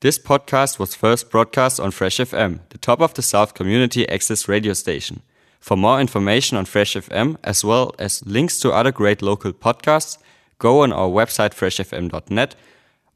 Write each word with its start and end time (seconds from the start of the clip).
This 0.00 0.16
podcast 0.16 0.78
was 0.78 0.94
first 0.94 1.28
broadcast 1.28 1.80
on 1.80 1.90
Fresh 1.90 2.18
FM, 2.18 2.60
the 2.68 2.78
top 2.78 3.00
of 3.00 3.14
the 3.14 3.22
South 3.22 3.54
community 3.54 4.08
access 4.08 4.46
radio 4.46 4.72
station. 4.72 5.22
For 5.58 5.76
more 5.76 6.00
information 6.00 6.56
on 6.56 6.66
Fresh 6.66 6.94
FM, 6.94 7.36
as 7.42 7.64
well 7.64 7.92
as 7.98 8.24
links 8.24 8.60
to 8.60 8.70
other 8.70 8.92
great 8.92 9.22
local 9.22 9.52
podcasts, 9.52 10.16
go 10.60 10.82
on 10.82 10.92
our 10.92 11.08
website 11.08 11.50
freshfm.net 11.52 12.54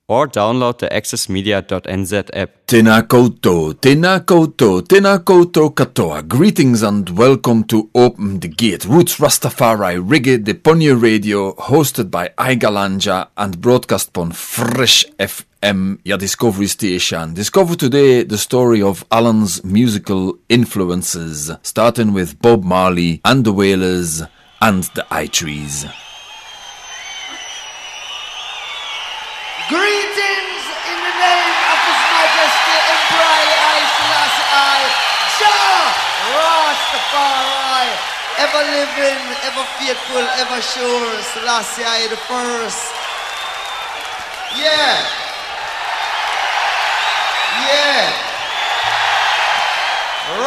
or 0.08 0.26
download 0.26 0.78
the 0.78 0.88
accessmedia.nz 0.88 2.30
app. 2.34 2.50
Tēnā 2.66 3.02
koutou, 3.06 3.76
tēnā 3.78 5.20
koutou 5.22 5.72
katoa. 5.72 6.26
Greetings 6.26 6.82
and 6.82 7.10
welcome 7.10 7.62
to 7.62 7.90
Open 7.94 8.40
the 8.40 8.48
Gate, 8.48 8.84
Roots 8.86 9.18
Rastafari 9.18 10.02
Reggae 10.04 10.42
de 10.42 10.54
Ponye 10.54 11.00
Radio, 11.00 11.54
hosted 11.54 12.10
by 12.10 12.30
I 12.36 12.56
GalanJAH 12.56 13.28
and 13.36 13.60
broadcast 13.60 14.18
on 14.18 14.32
Fresh 14.32 15.04
FM, 15.20 15.44
your 15.62 16.18
discovery 16.18 16.66
station. 16.66 17.34
Discover 17.34 17.76
today 17.76 18.24
the 18.24 18.38
story 18.38 18.82
of 18.82 19.04
Alan's 19.12 19.62
musical 19.64 20.36
influences, 20.48 21.52
starting 21.62 22.12
with 22.12 22.40
Bob 22.42 22.64
Marley 22.64 23.20
and 23.24 23.44
the 23.44 23.52
Wailers 23.52 24.22
and 24.60 24.82
the 24.94 25.06
I 25.10 25.26
Threes. 25.28 25.86
Greetings 29.68 30.64
in 30.90 30.98
the 30.98 31.14
name 31.22 31.56
of 31.70 31.78
His 31.86 32.00
Majesty 32.10 32.76
Emperor 32.90 33.38
I 33.62 33.78
Selassie 33.94 34.48
I, 34.50 34.82
Jah 35.38 35.94
Rastafari, 36.34 37.90
ever 38.42 38.62
living, 38.66 39.22
ever 39.46 39.64
faithful, 39.78 40.26
ever 40.42 40.60
sure, 40.60 41.22
Selassie 41.22 41.84
I 41.86 42.08
the 42.10 42.16
first. 42.16 42.90
Yeah. 44.58 45.21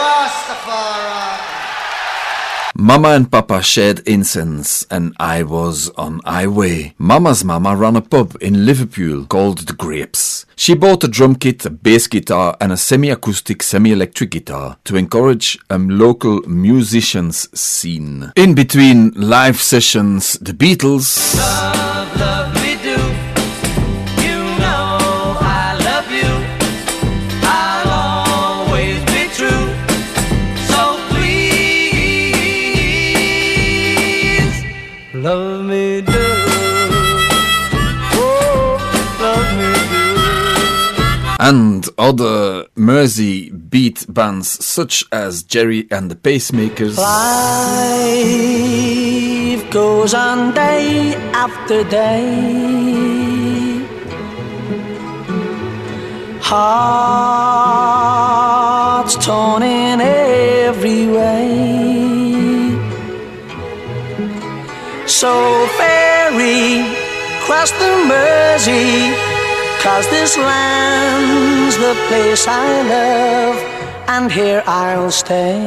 Rastafari. 0.05 1.25
Mama 2.77 3.09
and 3.09 3.31
Papa 3.31 3.63
shared 3.63 3.99
incense, 4.05 4.85
and 4.91 5.15
I 5.17 5.43
was 5.43 5.89
on 5.91 6.19
my 6.25 6.45
way. 6.45 6.93
Mama's 6.97 7.43
mama 7.45 7.73
ran 7.73 7.95
a 7.95 8.01
pub 8.01 8.35
in 8.41 8.65
Liverpool 8.65 9.25
called 9.25 9.59
The 9.59 9.73
Grapes. 9.73 10.45
She 10.57 10.75
bought 10.75 11.05
a 11.05 11.07
drum 11.07 11.35
kit, 11.35 11.65
a 11.65 11.69
bass 11.69 12.07
guitar, 12.07 12.57
and 12.59 12.73
a 12.73 12.77
semi 12.77 13.09
acoustic, 13.09 13.63
semi 13.63 13.93
electric 13.93 14.31
guitar 14.31 14.77
to 14.83 14.97
encourage 14.97 15.57
a 15.69 15.77
local 15.77 16.41
musicians 16.41 17.47
scene. 17.57 18.33
In 18.35 18.55
between 18.55 19.11
live 19.11 19.61
sessions, 19.61 20.33
the 20.39 20.51
Beatles. 20.53 21.35
Love, 21.37 22.19
love 22.19 22.64
and 41.45 41.87
other 41.99 42.65
Mersey 42.75 43.51
beat 43.51 44.05
bands 44.11 44.65
such 44.65 45.03
as 45.11 45.43
Gerry 45.43 45.87
and 45.91 46.09
the 46.09 46.15
Pacemakers. 46.15 46.97
Life 46.97 47.21
goes 49.69 50.15
on 50.15 50.55
day 50.55 51.13
after 51.33 51.83
day. 51.83 52.65
Hearts 56.41 57.85
torn 59.23 59.61
in 59.61 60.01
every 60.01 61.05
way. 61.05 61.85
So 65.05 65.67
ferry 65.77 66.79
across 67.37 67.69
the 67.69 67.91
Mersey, 68.09 69.13
cause 69.85 70.09
this 70.09 70.35
land's 70.35 71.77
the 71.77 71.93
place 72.07 72.47
I 72.47 72.81
love, 72.89 73.57
and 74.07 74.31
here 74.31 74.63
I'll 74.65 75.11
stay. 75.11 75.61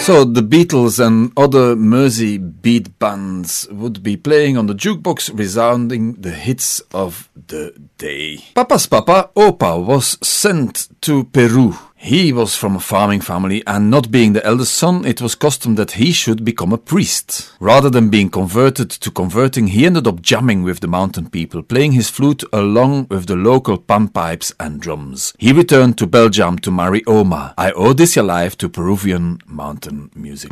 So 0.00 0.24
the 0.24 0.42
Beatles 0.42 0.98
and 0.98 1.30
other 1.36 1.76
Mersey 1.76 2.36
beat 2.36 2.98
bands 2.98 3.68
would 3.70 4.02
be 4.02 4.16
playing 4.16 4.56
on 4.58 4.66
the 4.66 4.74
jukebox, 4.74 5.30
resounding 5.38 6.14
the 6.14 6.32
hits 6.32 6.80
of 6.92 7.30
the 7.46 7.72
day. 7.98 8.42
Papa's 8.52 8.88
papa, 8.88 9.30
Opa, 9.36 9.78
was 9.78 10.18
sent 10.20 10.88
to 11.02 11.22
Peru. 11.30 11.78
He 12.04 12.32
was 12.32 12.56
from 12.56 12.74
a 12.74 12.80
farming 12.80 13.20
family, 13.20 13.62
and 13.64 13.88
not 13.88 14.10
being 14.10 14.32
the 14.32 14.44
eldest 14.44 14.74
son, 14.74 15.04
it 15.04 15.22
was 15.22 15.36
custom 15.36 15.76
that 15.76 15.92
he 15.92 16.10
should 16.10 16.44
become 16.44 16.72
a 16.72 16.76
priest. 16.76 17.52
Rather 17.60 17.88
than 17.88 18.10
being 18.10 18.28
converted 18.28 18.90
to 18.90 19.10
converting, 19.12 19.68
he 19.68 19.86
ended 19.86 20.08
up 20.08 20.20
jamming 20.20 20.64
with 20.64 20.80
the 20.80 20.88
mountain 20.88 21.30
people, 21.30 21.62
playing 21.62 21.92
his 21.92 22.10
flute 22.10 22.42
along 22.52 23.06
with 23.08 23.26
the 23.26 23.36
local 23.36 23.78
panpipes 23.78 24.52
and 24.58 24.80
drums. 24.80 25.32
He 25.38 25.52
returned 25.52 25.96
to 25.98 26.08
Belgium 26.08 26.58
to 26.58 26.72
marry 26.72 27.04
Oma. 27.06 27.54
I 27.56 27.70
owe 27.70 27.92
this 27.92 28.16
your 28.16 28.24
life 28.24 28.58
to 28.58 28.68
Peruvian 28.68 29.38
mountain 29.46 30.10
music. 30.16 30.50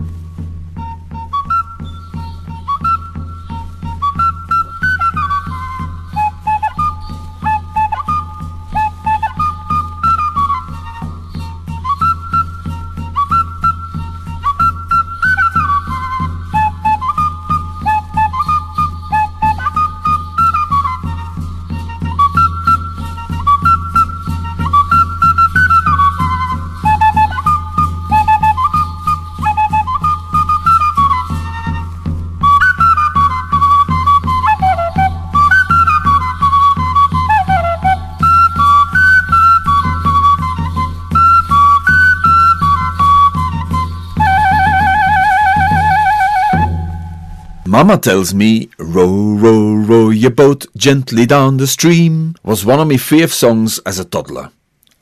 Mama 47.80 47.96
tells 47.96 48.34
me, 48.34 48.68
row, 48.76 49.32
row, 49.38 49.72
row 49.72 50.10
your 50.10 50.30
boat 50.30 50.66
gently 50.76 51.24
down 51.24 51.56
the 51.56 51.66
stream, 51.66 52.34
was 52.44 52.62
one 52.62 52.78
of 52.78 52.86
my 52.86 52.96
fave 52.96 53.32
songs 53.32 53.78
as 53.86 53.98
a 53.98 54.04
toddler. 54.04 54.50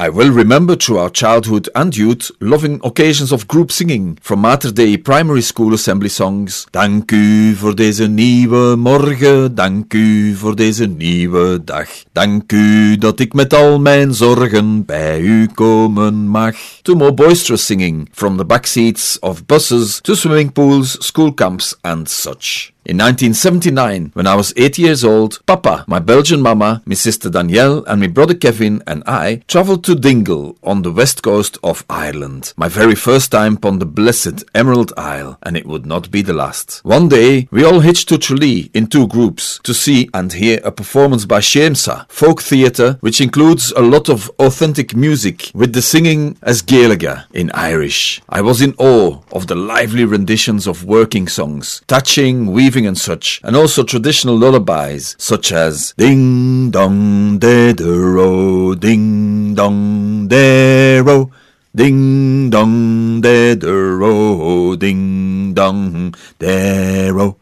I 0.00 0.10
will 0.10 0.30
remember 0.30 0.76
through 0.76 0.98
our 0.98 1.10
childhood 1.10 1.68
and 1.74 1.96
youth 1.96 2.30
loving 2.38 2.78
occasions 2.84 3.32
of 3.32 3.48
group 3.48 3.72
singing 3.72 4.16
from 4.22 4.42
Mater 4.42 4.70
Dei 4.70 4.96
primary 4.96 5.42
school 5.42 5.74
assembly 5.74 6.08
songs. 6.08 6.66
Dank 6.70 7.10
u 7.10 7.54
voor 7.54 7.74
deze 7.74 8.06
nieuwe 8.06 8.76
morgen, 8.76 9.54
dank 9.54 9.92
u 9.94 10.34
voor 10.34 10.56
deze 10.56 10.86
nieuwe 10.86 11.64
dag. 11.64 11.88
Dank 12.12 12.52
u 12.52 12.96
dat 12.96 13.20
ik 13.20 13.32
met 13.32 13.54
al 13.54 13.80
mijn 13.80 14.14
zorgen 14.14 14.84
bij 14.84 15.20
u 15.20 15.46
komen 15.54 16.28
mag. 16.28 16.56
To 16.82 16.94
more 16.94 17.14
boisterous 17.14 17.66
singing 17.66 18.08
from 18.12 18.36
the 18.36 18.44
backseats 18.44 19.18
of 19.18 19.46
buses 19.46 19.98
to 20.00 20.14
swimming 20.14 20.52
pools, 20.52 20.96
school 20.98 21.34
camps 21.34 21.78
and 21.80 22.10
such. 22.10 22.70
In 22.88 22.96
1979, 22.96 24.12
when 24.14 24.26
I 24.26 24.34
was 24.34 24.54
eight 24.56 24.78
years 24.78 25.04
old, 25.04 25.44
Papa, 25.44 25.84
my 25.86 25.98
Belgian 25.98 26.40
mama, 26.40 26.80
my 26.86 26.94
sister 26.94 27.28
Danielle, 27.28 27.84
and 27.84 28.00
my 28.00 28.06
brother 28.06 28.32
Kevin 28.32 28.82
and 28.86 29.02
I 29.06 29.42
traveled 29.46 29.84
to 29.84 29.94
Dingle 29.94 30.56
on 30.62 30.80
the 30.80 30.90
west 30.90 31.22
coast 31.22 31.58
of 31.62 31.84
Ireland. 31.90 32.54
My 32.56 32.68
very 32.68 32.94
first 32.94 33.30
time 33.30 33.56
upon 33.56 33.78
the 33.78 33.84
blessed 33.84 34.42
Emerald 34.54 34.94
Isle, 34.96 35.36
and 35.42 35.54
it 35.54 35.66
would 35.66 35.84
not 35.84 36.10
be 36.10 36.22
the 36.22 36.32
last. 36.32 36.80
One 36.82 37.10
day, 37.10 37.46
we 37.50 37.62
all 37.62 37.80
hitched 37.80 38.08
to 38.08 38.16
Tralee 38.16 38.70
in 38.72 38.86
two 38.86 39.06
groups 39.06 39.60
to 39.64 39.74
see 39.74 40.08
and 40.14 40.32
hear 40.32 40.58
a 40.64 40.72
performance 40.72 41.26
by 41.26 41.40
Siamsa, 41.40 42.10
folk 42.10 42.40
theatre, 42.40 42.96
which 43.00 43.20
includes 43.20 43.70
a 43.72 43.82
lot 43.82 44.08
of 44.08 44.30
authentic 44.38 44.96
music 44.96 45.50
with 45.54 45.74
the 45.74 45.82
singing 45.82 46.38
as 46.40 46.62
Gaeilge 46.62 47.26
in 47.34 47.50
Irish. 47.50 48.22
I 48.30 48.40
was 48.40 48.62
in 48.62 48.74
awe 48.78 49.20
of 49.30 49.46
the 49.46 49.56
lively 49.56 50.06
renditions 50.06 50.66
of 50.66 50.86
working 50.86 51.28
songs, 51.28 51.82
touching, 51.86 52.46
weaving, 52.50 52.77
and 52.86 52.98
such, 52.98 53.40
and 53.42 53.56
also 53.56 53.82
traditional 53.82 54.36
lullabies 54.36 55.16
such 55.18 55.52
as 55.52 55.94
Ding 55.96 56.70
dong 56.70 57.38
de 57.38 57.72
de 57.72 57.84
ro, 57.84 58.74
ding 58.74 59.54
dong 59.54 60.28
de 60.28 61.00
ro. 61.04 61.30
Ding 61.74 62.50
dong 62.50 63.20
de 63.20 63.54
de 63.54 63.72
ro, 63.72 64.76
ding 64.76 65.54
dong 65.54 66.14
de 66.38 67.10
ro. 67.12 67.36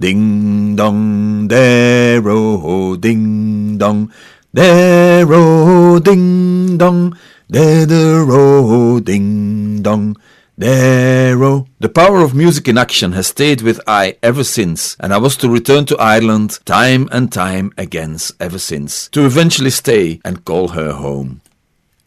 Ding 0.00 0.76
dong, 0.76 1.46
oh, 2.24 2.96
ding 2.96 3.76
dong, 3.76 4.10
oh, 4.56 6.00
ding 6.00 6.78
dong, 6.78 7.14
there, 7.50 8.24
oh, 8.30 8.98
ding 9.00 9.82
dong. 9.82 10.16
Oh. 10.62 11.66
The 11.78 11.88
power 11.88 12.20
of 12.20 12.34
music 12.34 12.68
in 12.68 12.76
action 12.76 13.12
has 13.12 13.28
stayed 13.28 13.62
with 13.62 13.80
I 13.86 14.16
ever 14.22 14.44
since, 14.44 14.96
and 15.00 15.14
I 15.14 15.18
was 15.18 15.36
to 15.38 15.48
return 15.48 15.86
to 15.86 15.96
Ireland 15.96 16.58
time 16.66 17.08
and 17.10 17.32
time 17.32 17.72
again 17.78 18.18
ever 18.38 18.58
since, 18.58 19.08
to 19.08 19.24
eventually 19.24 19.70
stay 19.70 20.20
and 20.24 20.44
call 20.44 20.68
her 20.68 20.92
home. 20.92 21.40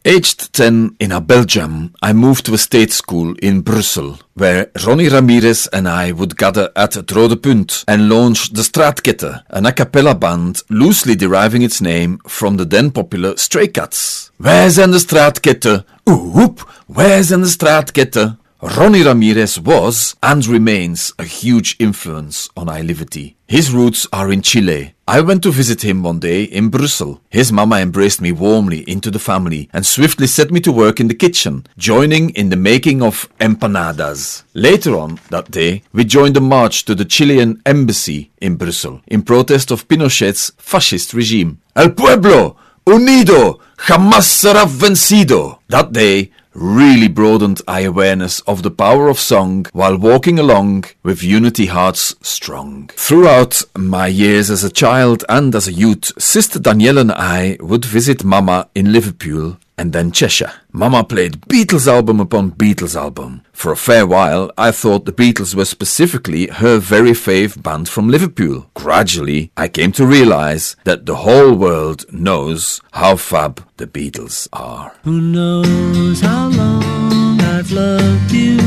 Aged 0.06 0.52
10 0.52 0.96
in 1.00 1.12
a 1.12 1.20
Belgium, 1.20 1.94
I 2.02 2.12
moved 2.12 2.44
to 2.44 2.54
a 2.54 2.58
state 2.58 2.92
school 2.92 3.34
in 3.40 3.62
Brussels, 3.62 4.22
where 4.34 4.70
Ronnie 4.86 5.08
Ramirez 5.08 5.66
and 5.68 5.88
I 5.88 6.12
would 6.12 6.36
gather 6.36 6.70
at 6.76 6.94
het 6.94 7.10
Rode 7.10 7.42
Punt 7.42 7.84
and 7.88 8.10
launch 8.10 8.52
the 8.52 8.62
Straatkette, 8.62 9.44
an 9.48 9.64
a 9.64 9.72
cappella 9.72 10.14
band 10.14 10.62
loosely 10.68 11.16
deriving 11.16 11.62
its 11.62 11.80
name 11.80 12.18
from 12.28 12.58
the 12.58 12.66
then 12.66 12.90
popular 12.90 13.36
Stray 13.38 13.68
Cats. 13.68 14.30
Wij 14.36 14.70
zijn 14.70 14.90
de 14.90 14.98
Straatkette, 14.98 15.84
woep, 16.04 16.82
wij 16.86 17.22
zijn 17.22 17.40
de 17.40 17.48
Straatkette. 17.48 18.36
Ronnie 18.64 19.02
Ramirez 19.02 19.60
was 19.60 20.16
and 20.22 20.46
remains 20.46 21.12
a 21.18 21.24
huge 21.24 21.76
influence 21.78 22.48
on 22.56 22.68
iLivity. 22.68 23.34
His 23.46 23.70
roots 23.70 24.06
are 24.10 24.32
in 24.32 24.40
Chile. 24.40 24.94
I 25.06 25.20
went 25.20 25.42
to 25.42 25.50
visit 25.50 25.84
him 25.84 26.02
one 26.02 26.18
day 26.18 26.44
in 26.44 26.70
Brussels. 26.70 27.18
His 27.28 27.52
mama 27.52 27.76
embraced 27.76 28.22
me 28.22 28.32
warmly 28.32 28.80
into 28.88 29.10
the 29.10 29.18
family 29.18 29.68
and 29.74 29.84
swiftly 29.84 30.26
set 30.26 30.50
me 30.50 30.60
to 30.60 30.72
work 30.72 30.98
in 30.98 31.08
the 31.08 31.14
kitchen, 31.14 31.66
joining 31.76 32.30
in 32.30 32.48
the 32.48 32.56
making 32.56 33.02
of 33.02 33.28
empanadas. 33.38 34.44
Later 34.54 34.96
on 34.96 35.20
that 35.28 35.50
day, 35.50 35.82
we 35.92 36.04
joined 36.04 36.38
a 36.38 36.40
march 36.40 36.86
to 36.86 36.94
the 36.94 37.04
Chilean 37.04 37.60
embassy 37.66 38.30
in 38.40 38.56
Brussels 38.56 39.02
in 39.06 39.24
protest 39.24 39.72
of 39.72 39.86
Pinochet's 39.88 40.52
fascist 40.56 41.12
regime. 41.12 41.58
El 41.76 41.90
pueblo 41.90 42.56
unido 42.86 43.58
jamás 43.76 44.24
será 44.24 44.64
vencido. 44.64 45.58
That 45.68 45.92
day, 45.92 46.30
really 46.54 47.08
broadened 47.08 47.60
our 47.66 47.86
awareness 47.86 48.40
of 48.40 48.62
the 48.62 48.70
power 48.70 49.08
of 49.08 49.18
song 49.18 49.66
while 49.72 49.96
walking 49.98 50.38
along 50.38 50.84
with 51.02 51.22
Unity 51.22 51.66
Hearts 51.66 52.14
Strong. 52.22 52.90
Throughout 52.94 53.62
my 53.76 54.06
years 54.06 54.50
as 54.50 54.64
a 54.64 54.70
child 54.70 55.24
and 55.28 55.54
as 55.54 55.68
a 55.68 55.72
youth, 55.72 56.12
Sister 56.20 56.58
Danielle 56.58 56.98
and 56.98 57.12
I 57.12 57.56
would 57.60 57.84
visit 57.84 58.24
Mama 58.24 58.68
in 58.74 58.92
Liverpool 58.92 59.58
and 59.76 59.92
then 59.92 60.12
Cheshire. 60.12 60.52
Mama 60.72 61.04
played 61.04 61.40
Beatles 61.42 61.86
album 61.86 62.20
upon 62.20 62.52
Beatles 62.52 62.96
album. 62.96 63.42
For 63.52 63.72
a 63.72 63.76
fair 63.76 64.06
while, 64.06 64.50
I 64.58 64.70
thought 64.70 65.04
the 65.04 65.12
Beatles 65.12 65.54
were 65.54 65.64
specifically 65.64 66.48
her 66.48 66.78
very 66.78 67.12
fave 67.12 67.62
band 67.62 67.88
from 67.88 68.08
Liverpool. 68.08 68.70
Gradually, 68.74 69.50
I 69.56 69.68
came 69.68 69.92
to 69.92 70.06
realize 70.06 70.76
that 70.84 71.06
the 71.06 71.16
whole 71.16 71.54
world 71.54 72.04
knows 72.12 72.80
how 72.92 73.16
fab 73.16 73.64
the 73.76 73.86
Beatles 73.86 74.48
are. 74.52 74.94
Who 75.04 75.20
knows 75.20 76.20
how 76.20 76.48
long 76.48 77.40
I've 77.40 77.70
loved 77.70 78.32
you? 78.32 78.58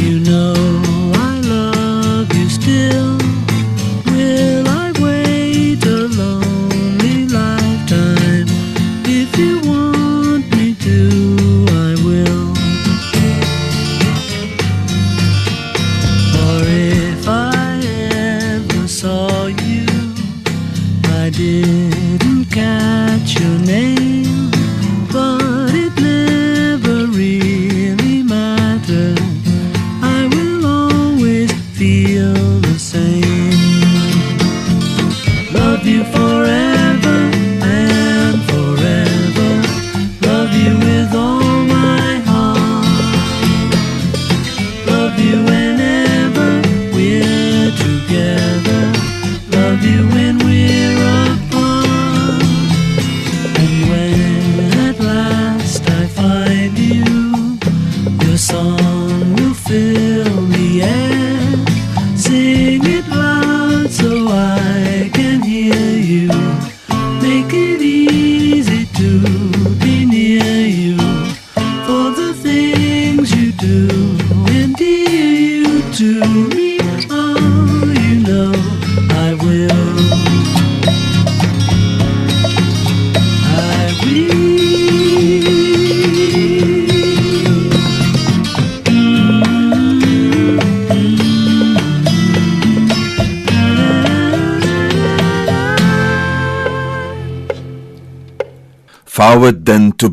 You 0.00 0.20
know 0.20 0.82
I 1.14 1.40
love 1.40 2.34
you 2.34 2.48
still. 2.48 3.03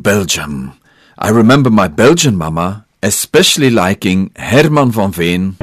Belgium. 0.01 0.74
I 1.18 1.30
remember 1.30 1.69
my 1.69 1.88
Belgian 1.88 2.36
mama 2.36 2.86
especially 3.01 3.69
liking 3.69 4.30
Herman 4.33 4.92
van 4.92 5.13
Veen. 5.13 5.57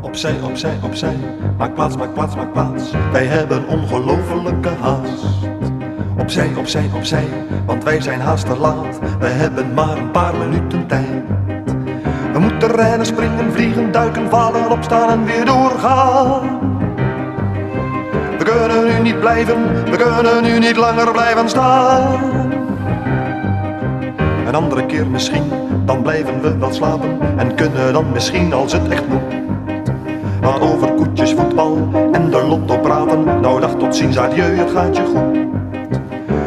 Opzij, 0.00 0.40
opzij, 0.40 0.78
opzij. 0.82 1.16
Maak 1.58 1.74
plaats, 1.74 1.96
maak 1.96 2.14
plaats, 2.14 2.36
maak 2.36 2.52
plaats. 2.52 2.90
Wij 3.12 3.26
hebben 3.26 3.66
ongelofelijke 3.66 4.68
haast. 4.68 5.24
Opzij, 6.18 6.54
opzij, 6.56 6.90
opzij. 6.94 7.28
Want 7.66 7.84
wij 7.84 8.00
zijn 8.00 8.20
haast 8.20 8.46
te 8.46 8.56
laat. 8.56 8.98
We 9.18 9.26
hebben 9.26 9.74
maar 9.74 9.98
een 9.98 10.10
paar 10.10 10.36
minuten 10.36 10.86
tijd. 10.86 11.24
We 12.32 12.38
moeten 12.38 12.70
rennen, 12.70 13.06
springen, 13.06 13.52
vliegen, 13.52 13.92
duiken, 13.92 14.30
vallen, 14.30 14.70
opstaan 14.70 15.10
en 15.10 15.24
weer 15.24 15.44
doorgaan. 15.44 16.59
Kunnen 18.50 18.84
nu 18.84 18.98
niet 19.02 19.20
blijven, 19.20 19.84
we 19.90 19.96
kunnen 19.96 20.42
nu 20.42 20.58
niet 20.58 20.76
langer 20.76 21.12
blijven 21.12 21.48
staan. 21.48 22.20
Een 24.46 24.54
andere 24.54 24.86
keer 24.86 25.06
misschien, 25.06 25.42
dan 25.84 26.02
blijven 26.02 26.40
we 26.40 26.58
wel 26.58 26.72
slapen 26.72 27.18
en 27.36 27.54
kunnen 27.54 27.92
dan 27.92 28.12
misschien 28.12 28.52
als 28.52 28.72
het 28.72 28.88
echt 28.88 29.08
moet. 29.08 29.20
Maar 30.40 30.60
over 30.60 30.92
koetjes, 30.92 31.32
voetbal 31.32 31.88
en 32.12 32.30
de 32.30 32.42
lotto 32.42 32.78
praten, 32.78 33.24
nou 33.40 33.60
dag 33.60 33.74
tot 33.74 33.96
ziens, 33.96 34.18
adieu, 34.18 34.56
het 34.56 34.70
gaat 34.70 34.96
je 34.96 35.04
goed. 35.04 35.38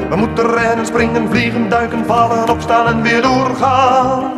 We 0.09 0.15
moeten 0.15 0.53
rennen, 0.53 0.85
springen, 0.85 1.29
vliegen, 1.29 1.69
duiken, 1.69 2.05
vallen, 2.05 2.49
opstaan 2.49 2.87
en 2.87 3.01
weer 3.01 3.21
doorgaan. 3.21 4.31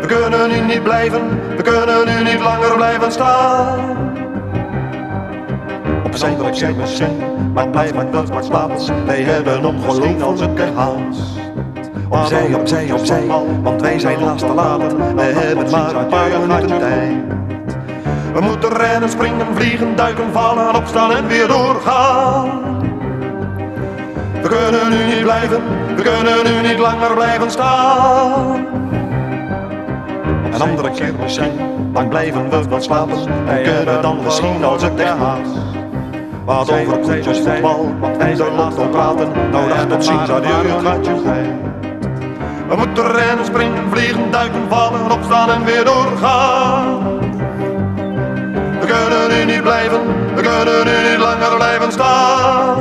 We 0.00 0.06
kunnen 0.06 0.48
nu 0.48 0.60
niet 0.60 0.82
blijven, 0.82 1.20
we 1.56 1.62
kunnen 1.62 2.06
nu 2.06 2.30
niet 2.30 2.40
langer 2.40 2.76
blijven 2.76 3.12
staan. 3.12 3.87
Opzij, 6.18 6.40
opzij, 6.40 6.74
opzij, 6.80 7.16
maar 7.54 7.68
blijf 7.68 7.94
maar 7.94 8.10
wel 8.10 8.24
maar 8.32 8.44
slapen. 8.44 9.06
Wij 9.06 9.22
hebben 9.22 9.64
ongelofelijke 9.64 10.62
haast. 10.74 11.20
Opzij, 12.08 12.54
opzij, 12.54 12.92
opzij, 12.92 13.26
want 13.62 13.80
wij 13.80 13.98
zijn 13.98 14.22
haast 14.22 14.46
te 14.46 14.54
laat. 14.54 14.92
We 15.14 15.22
hebben 15.22 15.70
maar 15.70 15.94
een 15.94 16.06
paar 16.06 16.30
minuten 16.40 16.78
tijd. 16.78 17.14
We 18.32 18.40
moeten 18.40 18.72
rennen, 18.72 19.08
springen, 19.08 19.46
vliegen, 19.54 19.96
duiken, 19.96 20.32
vallen, 20.32 20.74
opstaan 20.74 21.12
en 21.12 21.26
weer 21.26 21.48
doorgaan. 21.48 22.62
We 24.42 24.48
kunnen 24.48 24.90
nu 24.90 25.14
niet 25.14 25.22
blijven, 25.22 25.62
we 25.96 26.02
kunnen 26.02 26.44
nu 26.44 26.68
niet 26.68 26.78
langer 26.78 27.14
blijven 27.14 27.50
staan. 27.50 28.66
Een 30.52 30.60
andere 30.60 30.90
keer 30.90 31.14
misschien, 31.22 31.52
dan 31.92 32.08
blijven 32.08 32.50
we 32.50 32.68
wel 32.68 32.80
slapen. 32.80 33.18
En 33.46 33.62
kunnen 33.62 34.02
dan 34.02 34.18
misschien 34.24 34.64
als 34.64 34.82
het 34.82 35.00
echt. 35.00 35.67
Wat 36.48 36.72
over 36.72 36.98
koetjes, 36.98 37.38
voetbal, 37.38 37.94
lotto 38.56 38.88
praten. 38.88 39.28
Nou 39.50 39.68
dag 39.68 39.86
tot 39.86 40.04
ziens, 40.04 40.30
adieu, 40.30 40.70
het 40.70 40.86
gaat 40.86 41.06
je 41.06 41.12
goed. 41.12 41.26
We 42.68 42.76
moeten 42.76 43.10
rennen, 43.12 43.44
springen, 43.44 43.90
vliegen, 43.90 44.30
duiken, 44.30 44.62
vallen, 44.68 45.10
opstaan 45.10 45.50
en 45.50 45.64
weer 45.64 45.84
doorgaan. 45.84 47.02
We 48.80 48.86
kunnen 48.86 49.28
nu 49.28 49.52
niet 49.52 49.62
blijven, 49.62 50.00
we 50.34 50.42
kunnen 50.42 50.84
nu 50.84 51.10
niet 51.10 51.18
langer 51.18 51.56
blijven 51.56 51.92
staan. 51.92 52.76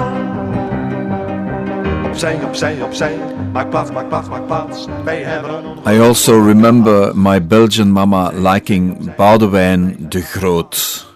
Opzij, 2.05 2.39
opzij, 2.43 2.81
opzij, 2.81 3.17
maak 3.53 3.69
plaats, 3.69 3.91
maak 3.91 4.07
plaats, 4.07 4.29
maak 4.29 4.45
plaats. 4.45 4.87
Wij 5.03 5.21
hebben 5.21 5.63
I 5.93 5.99
also 5.99 6.45
remember 6.45 7.11
my 7.15 7.47
Belgian 7.47 7.91
mama 7.91 8.31
liking 8.33 9.15
Boudewijn 9.15 9.95
de 9.99 10.21
Groot. 10.21 11.06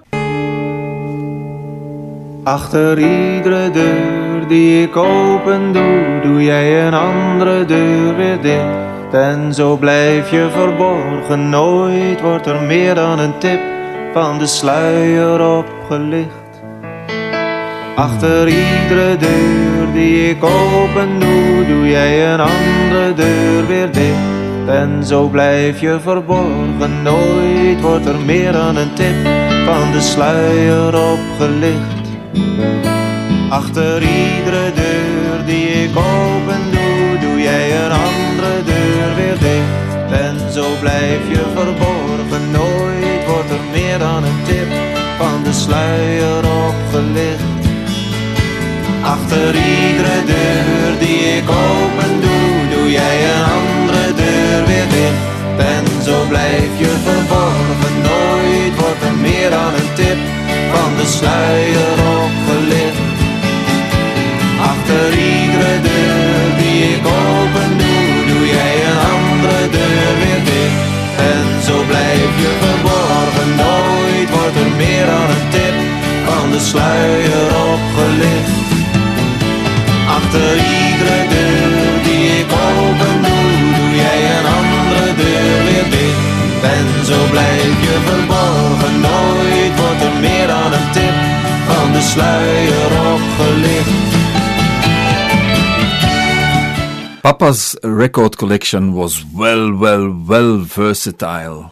Achter 2.43 3.00
iedere 3.00 3.71
deur 3.71 4.48
die 4.48 4.83
ik 4.83 4.95
open 4.95 5.74
doe, 5.74 6.19
doe 6.24 6.43
jij 6.43 6.88
een 6.88 6.93
andere 6.93 7.65
deur 7.65 8.15
weer 8.15 8.41
dicht. 8.41 9.13
En 9.13 9.53
zo 9.53 9.77
blijf 9.77 10.31
je 10.31 10.48
verborgen, 10.51 11.50
nooit 11.50 12.21
wordt 12.21 12.45
er 12.45 12.62
meer 12.62 12.95
dan 12.95 13.19
een 13.19 13.38
tip 13.38 13.60
van 14.13 14.38
de 14.38 14.48
sluier 14.48 15.57
opgelicht. 15.57 16.62
Achter 17.95 18.48
iedere 18.48 19.17
deur 19.17 19.91
die 19.93 20.29
ik 20.29 20.43
open 20.43 21.19
doe, 21.19 21.65
doe 21.67 21.89
jij 21.89 22.33
een 22.33 22.39
andere 22.39 23.13
deur 23.13 23.67
weer 23.67 23.91
dicht. 23.91 24.67
En 24.67 25.03
zo 25.05 25.27
blijf 25.27 25.81
je 25.81 26.00
verborgen, 26.00 27.01
nooit 27.03 27.81
wordt 27.81 28.05
er 28.05 28.19
meer 28.25 28.51
dan 28.51 28.75
een 28.75 28.93
tip 28.93 29.15
van 29.65 29.91
de 29.91 30.01
sluier 30.01 30.88
opgelicht. 30.88 32.00
Achter 33.50 34.01
iedere 34.01 34.71
deur 34.73 35.45
die 35.45 35.67
ik 35.67 35.95
open 35.97 36.61
doe, 36.71 37.19
doe 37.19 37.41
jij 37.41 37.83
een 37.83 37.91
andere 37.91 38.63
deur 38.63 39.15
weer 39.15 39.39
dicht. 39.39 40.19
En 40.25 40.51
zo 40.53 40.65
blijf 40.79 41.21
je 41.29 41.43
verborgen, 41.55 42.51
nooit 42.51 43.25
wordt 43.27 43.50
er 43.50 43.65
meer 43.71 44.00
dan 44.00 44.23
een 44.23 44.43
tip 44.47 44.67
van 45.17 45.43
de 45.43 45.53
sluier 45.53 46.43
opgelicht. 46.67 47.51
Achter 49.03 49.55
iedere 49.55 50.19
deur 50.25 50.91
die 51.00 51.19
ik 51.38 51.50
open 51.50 52.21
doe, 52.21 52.77
doe 52.77 52.91
jij 52.91 53.17
een 53.33 53.45
andere 53.61 54.13
deur 54.13 54.65
weer 54.65 54.89
dicht. 54.89 55.21
En 55.57 56.03
zo 56.03 56.25
blijf 56.27 56.71
je 56.77 56.91
verborgen, 57.03 57.21
de 61.01 61.08
sluier 61.08 61.98
opgelicht. 62.24 63.01
Achter 64.72 65.08
iedere 65.34 65.75
deur 65.89 66.48
die 66.62 66.79
ik 66.96 67.05
open 67.05 67.70
doe, 67.81 68.05
doe 68.29 68.46
jij 68.55 68.75
een 68.89 69.01
andere 69.15 69.63
deur 69.77 70.12
weer 70.22 70.43
dicht. 70.51 70.79
En 71.31 71.46
zo 71.67 71.75
blijf 71.91 72.31
je 72.43 72.51
verborgen, 72.63 73.50
nooit 73.63 74.29
wordt 74.36 74.58
er 74.63 74.72
meer 74.84 75.05
dan 75.13 75.27
een 75.36 75.48
tip 75.55 75.75
van 76.27 76.46
de 76.53 76.62
sluier 76.70 77.50
opgelicht. 77.74 78.55
Achter 80.17 80.51
iedere 80.79 81.22
deur 81.36 81.91
die 82.08 82.25
ik 82.41 82.50
open 82.70 83.15
doe, 83.25 83.50
doe 83.77 83.91
jij 84.03 84.20
een 84.36 84.48
andere 84.60 85.08
deur 85.22 85.58
weer 85.67 85.88
dicht. 85.98 86.29
En 86.75 86.88
zo 87.10 87.17
blijf 87.34 87.75
je 87.88 87.96
verborgen, 88.08 88.96
nooit 89.08 89.61
tip 90.91 91.13
van 91.67 91.91
de 91.91 92.01
sluier 92.01 92.91
opgelicht. 93.13 94.19
Papa's 97.21 97.75
record 97.81 98.36
collection 98.36 98.93
was 98.93 99.24
well, 99.33 99.71
well, 99.77 100.12
well 100.27 100.65
versatile. 100.65 101.71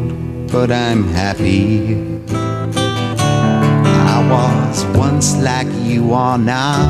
but 0.51 0.69
I'm 0.69 1.07
happy. 1.07 1.95
I 4.09 4.27
was 4.29 4.85
once 4.97 5.37
like 5.37 5.67
you 5.81 6.13
are 6.13 6.37
now, 6.37 6.89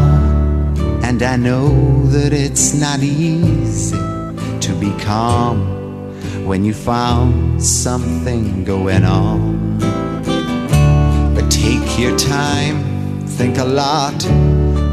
and 1.03 1.22
I 1.22 1.36
know 1.36 1.70
that 2.08 2.34
it's 2.34 2.74
not 2.74 3.01
easy 3.01 3.96
to 3.96 4.75
be 4.80 4.91
calm 5.03 5.60
when 6.48 6.65
you 6.65 6.74
found 6.74 7.63
something 7.63 8.63
going 8.63 9.03
on. 9.03 9.77
But 11.36 11.51
take 11.51 12.00
your 12.00 12.18
time, 12.18 13.27
think 13.27 13.60
a 13.60 13.65
lot. 13.65 14.24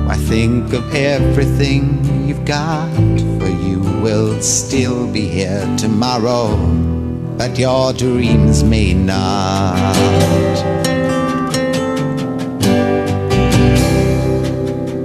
Why 0.07 0.17
think 0.17 0.75
of 0.75 0.95
everything 0.95 2.05
you've 2.29 2.45
got? 2.45 2.95
For 3.39 3.49
you 3.49 3.81
will 4.03 4.43
still 4.43 5.11
be 5.11 5.27
here 5.27 5.67
tomorrow, 5.79 6.49
but 7.39 7.57
your 7.57 7.93
dreams 7.93 8.65
may 8.65 8.93
not. 8.93 9.97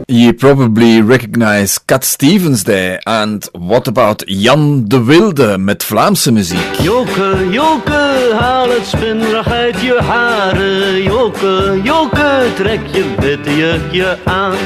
You 0.08 0.34
probably 0.34 1.02
recognize 1.02 1.78
Cat 1.78 2.04
Stevens 2.04 2.64
there. 2.64 3.00
And 3.06 3.44
what 3.54 3.88
about 3.88 4.24
Jan 4.28 4.86
de 4.88 5.04
Wilde 5.04 5.58
met 5.58 5.84
Vlaamse 5.84 6.32
muziek? 6.32 6.82
Joke, 6.82 7.48
joke, 7.52 8.36
haal 8.40 8.70
het 8.70 8.86
spinrag 8.86 9.48
uit 9.48 9.82
je 9.82 10.00
haren. 10.02 11.04
Joke, 11.04 11.82
joke, 11.84 12.46
trek 12.56 12.80
je 12.92 13.16
witte 13.20 13.56
jurkje 13.56 14.18
aan. 14.24 14.58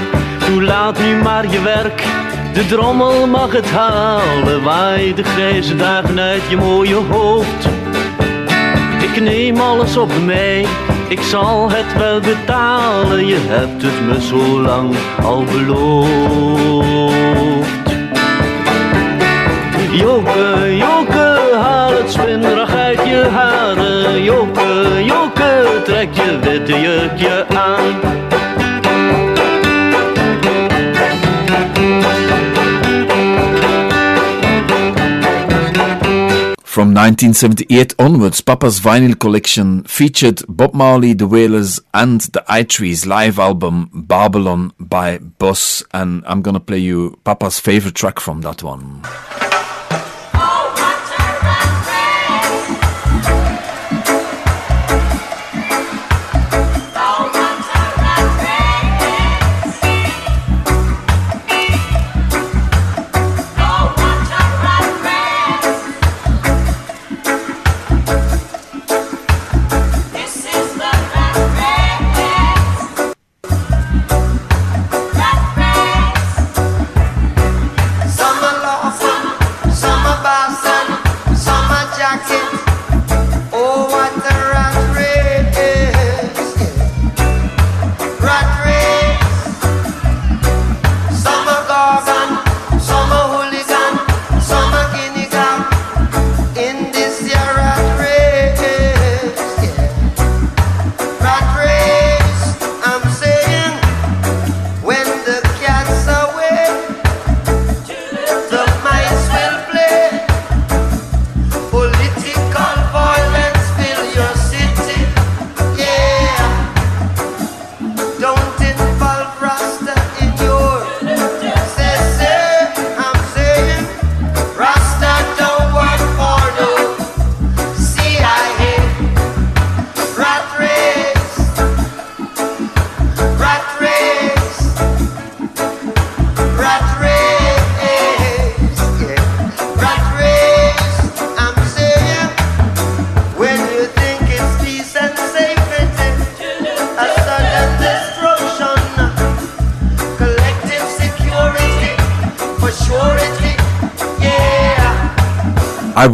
Doe 0.48 0.64
laat 0.64 1.00
nu 1.00 1.22
maar 1.22 1.52
je 1.52 1.62
werk, 1.62 2.04
de 2.58 2.66
drommel 2.66 3.28
mag 3.28 3.52
het 3.52 3.72
halen. 3.72 4.64
Waai 4.64 5.14
de 5.14 5.24
grijze 5.24 5.76
dagen 5.76 6.20
uit 6.20 6.42
je 6.50 6.58
mooie 6.58 6.96
hoofd. 6.96 7.68
Ik 9.02 9.22
neem 9.22 9.58
alles 9.58 9.98
op 9.98 10.12
mij, 10.26 10.66
ik 11.08 11.22
zal 11.22 11.72
het 11.72 11.98
wel 11.98 12.20
betalen. 12.20 13.26
Je 13.26 13.38
hebt 13.40 13.82
het 13.82 14.06
me 14.08 14.22
zo 14.22 14.62
lang 14.62 14.96
al 15.24 15.44
beloofd. 15.44 16.06
Joke, 19.92 20.78
joke, 20.78 21.40
haal 21.62 21.92
het 21.92 22.12
spinrag 22.12 22.76
uit 22.76 23.00
je 23.08 23.28
haren. 23.32 24.24
Joke, 24.24 25.04
joke, 25.04 25.82
trek 25.84 26.14
je 26.14 26.40
witte 26.42 26.80
jurkje 26.80 27.46
aan. 27.48 28.27
From 36.78 36.94
1978 36.94 37.96
onwards, 37.98 38.40
Papa's 38.42 38.80
vinyl 38.80 39.20
collection 39.20 39.82
featured 39.86 40.44
Bob 40.48 40.76
Marley, 40.76 41.14
The 41.14 41.26
Wailers, 41.26 41.80
and 41.92 42.22
the 42.22 42.46
I 42.48 42.62
Threes 42.62 43.08
live 43.08 43.40
album 43.40 43.90
Babylon 43.92 44.74
by 44.80 45.18
Bus. 45.18 45.84
And 45.92 46.22
I'm 46.28 46.44
gonna 46.44 46.60
play 46.60 46.78
you 46.78 47.20
Papa's 47.24 47.60
favorite 47.60 47.96
track 47.96 48.20
from 48.20 48.42
that 48.42 48.62
one. 48.62 49.02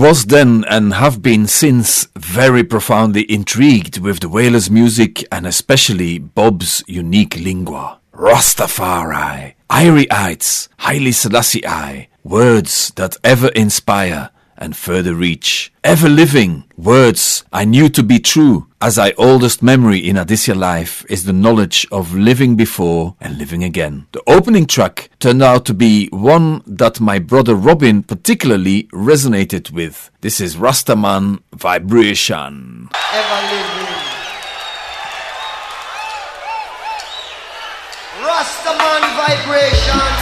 was 0.03 0.25
then 0.25 0.65
and 0.67 0.95
have 0.95 1.21
been 1.21 1.47
since 1.47 2.09
very 2.17 2.61
profoundly 2.61 3.21
intrigued 3.31 3.99
with 3.99 4.19
the 4.19 4.27
Wailers' 4.27 4.69
music 4.69 5.25
and 5.31 5.47
especially 5.47 6.19
Bob's 6.19 6.83
unique 6.87 7.37
lingua. 7.37 8.01
Rastafari, 8.13 9.53
Irie-ites, 9.69 10.67
Haile 10.79 11.13
Selassie, 11.13 12.09
words 12.21 12.91
that 12.97 13.15
ever 13.23 13.47
inspire 13.55 14.29
and 14.57 14.75
further 14.75 15.15
reach. 15.15 15.71
Ever 15.85 16.09
living, 16.09 16.65
words. 16.75 17.45
I 17.53 17.63
knew 17.63 17.87
to 17.87 18.03
be 18.03 18.19
true 18.19 18.67
as 18.83 18.95
thy 18.97 19.13
oldest 19.17 19.63
memory 19.63 19.97
in 19.97 20.17
Aditya 20.17 20.53
life 20.53 21.05
is 21.07 21.23
the 21.23 21.31
knowledge 21.31 21.87
of 21.89 22.13
living 22.13 22.57
before 22.57 23.15
and 23.21 23.37
living 23.37 23.63
again. 23.63 24.05
The 24.11 24.21
opening 24.27 24.65
track 24.65 25.09
turned 25.19 25.41
out 25.41 25.63
to 25.67 25.73
be 25.73 26.09
one 26.09 26.61
that 26.67 26.99
my 26.99 27.17
brother 27.17 27.55
Robin 27.55 28.03
particularly 28.03 28.83
resonated 28.91 29.71
with. 29.71 30.11
This 30.19 30.41
is 30.41 30.57
Rastaman 30.57 31.39
Vibration. 31.53 32.89
Rastaman 38.19 39.03
Vibration 39.15 40.13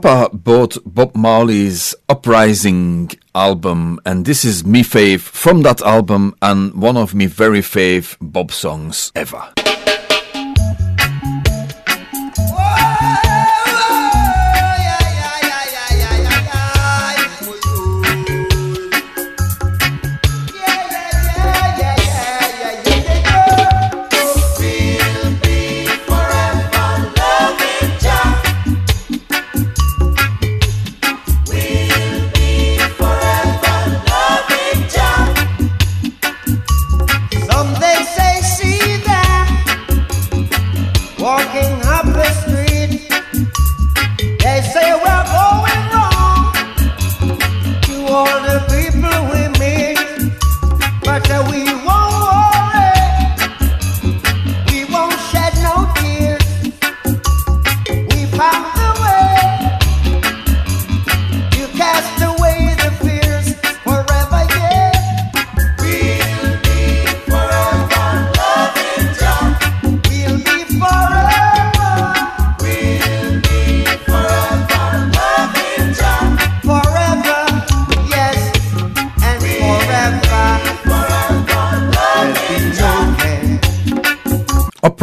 Papa 0.00 0.30
bought 0.32 0.78
Bob 0.86 1.16
Marley's 1.16 1.92
Uprising 2.08 3.10
album, 3.34 3.98
and 4.06 4.24
this 4.24 4.44
is 4.44 4.64
me 4.64 4.84
fave 4.84 5.20
from 5.20 5.62
that 5.62 5.82
album 5.82 6.36
and 6.40 6.72
one 6.74 6.96
of 6.96 7.16
me 7.16 7.26
very 7.26 7.62
fave 7.62 8.16
Bob 8.20 8.52
songs 8.52 9.10
ever. 9.16 9.52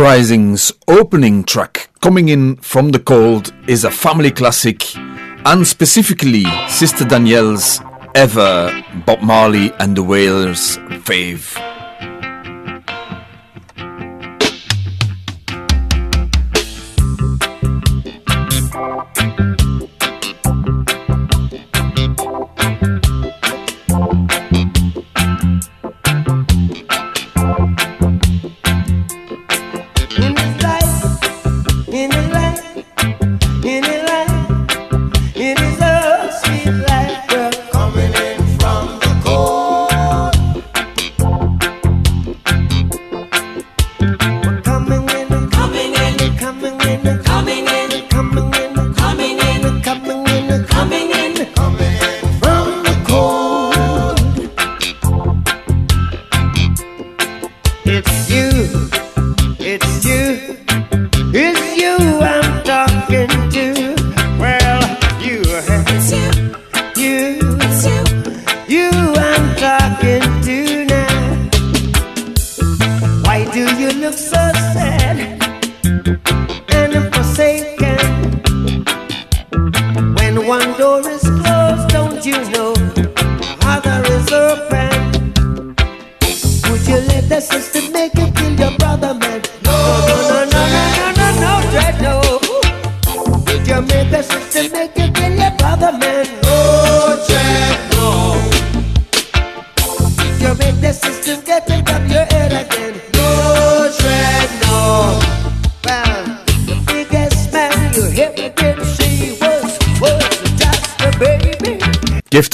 Uprising's 0.05 0.71
opening 0.87 1.43
track, 1.43 1.89
Coming 1.99 2.29
In 2.29 2.57
From 2.57 2.89
The 2.89 2.99
Cold, 2.99 3.51
is 3.67 3.83
a 3.83 3.89
family 3.89 4.29
classic, 4.29 4.95
and 4.95 5.65
specifically 5.65 6.45
Sister 6.67 7.05
Danielle's 7.05 7.81
ever 8.13 8.83
Bob 9.07 9.23
Marley 9.23 9.71
and 9.79 9.97
the 9.97 10.03
Wailers 10.03 10.77
fave. 11.07 11.74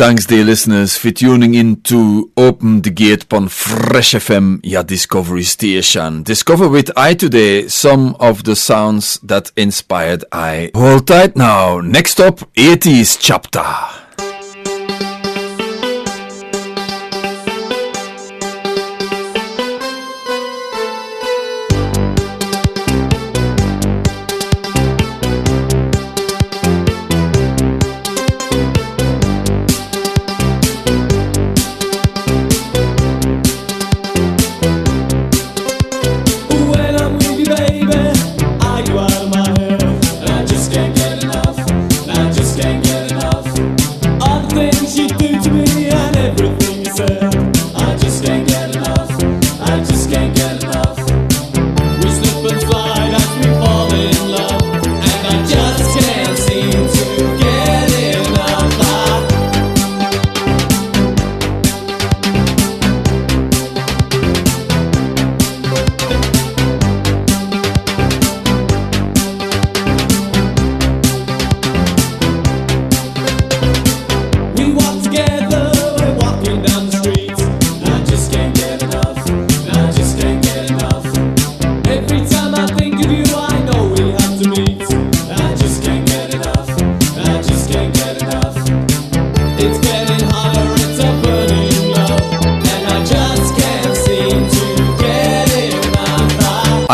thanks, 0.01 0.25
dear 0.25 0.43
listeners, 0.43 0.97
for 0.97 1.11
tuning 1.11 1.53
in 1.53 1.79
to 1.81 2.31
Open 2.35 2.81
the 2.81 2.89
Gate 2.89 3.31
on 3.31 3.47
Fresh 3.47 4.13
FM, 4.13 4.59
your 4.63 4.81
Discovery 4.81 5.43
Station. 5.43 6.23
Discover 6.23 6.69
with 6.69 6.89
I 6.97 7.13
today 7.13 7.67
some 7.67 8.15
of 8.19 8.43
the 8.43 8.55
sounds 8.55 9.19
that 9.21 9.51
inspired 9.55 10.25
I. 10.31 10.71
Hold 10.73 11.05
tight 11.05 11.35
now. 11.35 11.81
Next 11.81 12.19
up, 12.19 12.39
80s 12.55 13.19
chapter. 13.19 14.00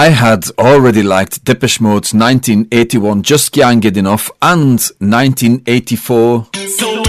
I 0.08 0.12
had 0.12 0.46
already 0.58 1.04
liked 1.04 1.44
Depeche 1.44 1.82
Mode's 1.82 2.14
1981 2.14 3.24
Just 3.24 3.52
Can't 3.52 3.82
Get 3.82 3.98
Enough 3.98 4.32
and 4.42 4.80
1984. 5.00 6.48
So 6.78 7.04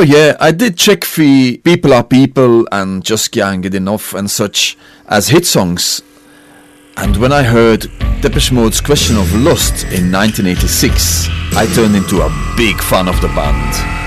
so 0.00 0.06
yeah, 0.06 0.34
I 0.40 0.50
did 0.50 0.78
check 0.78 1.04
the 1.04 1.58
People 1.58 1.92
Are 1.92 2.02
People 2.02 2.66
and 2.72 3.04
Just 3.04 3.32
Can't 3.32 3.60
Get 3.60 3.74
Enough 3.74 4.14
and 4.14 4.30
such 4.30 4.78
as 5.06 5.28
hit 5.28 5.44
songs. 5.44 6.00
And 6.96 7.18
when 7.18 7.34
I 7.34 7.42
heard 7.42 7.82
Depeche 8.22 8.50
Mode's 8.50 8.80
Question 8.80 9.18
of 9.18 9.30
Lust 9.34 9.84
in 9.92 10.10
1986, 10.10 11.28
I 11.54 11.66
turned 11.74 11.96
into 11.96 12.22
a 12.22 12.54
big 12.56 12.80
fan 12.80 13.08
of 13.08 13.20
the 13.20 13.28
band. 13.28 14.00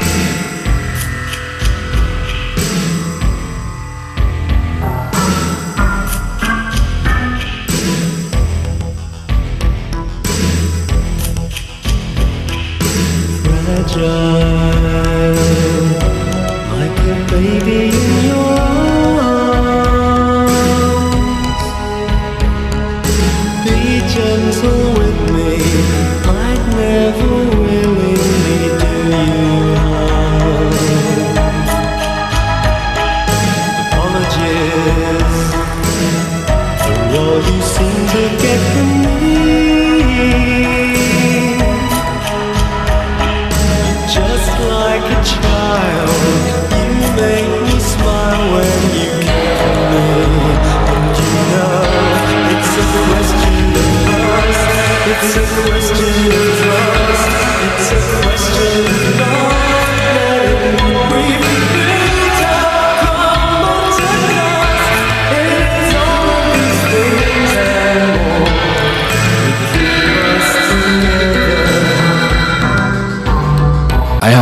Georgia. 13.93 14.52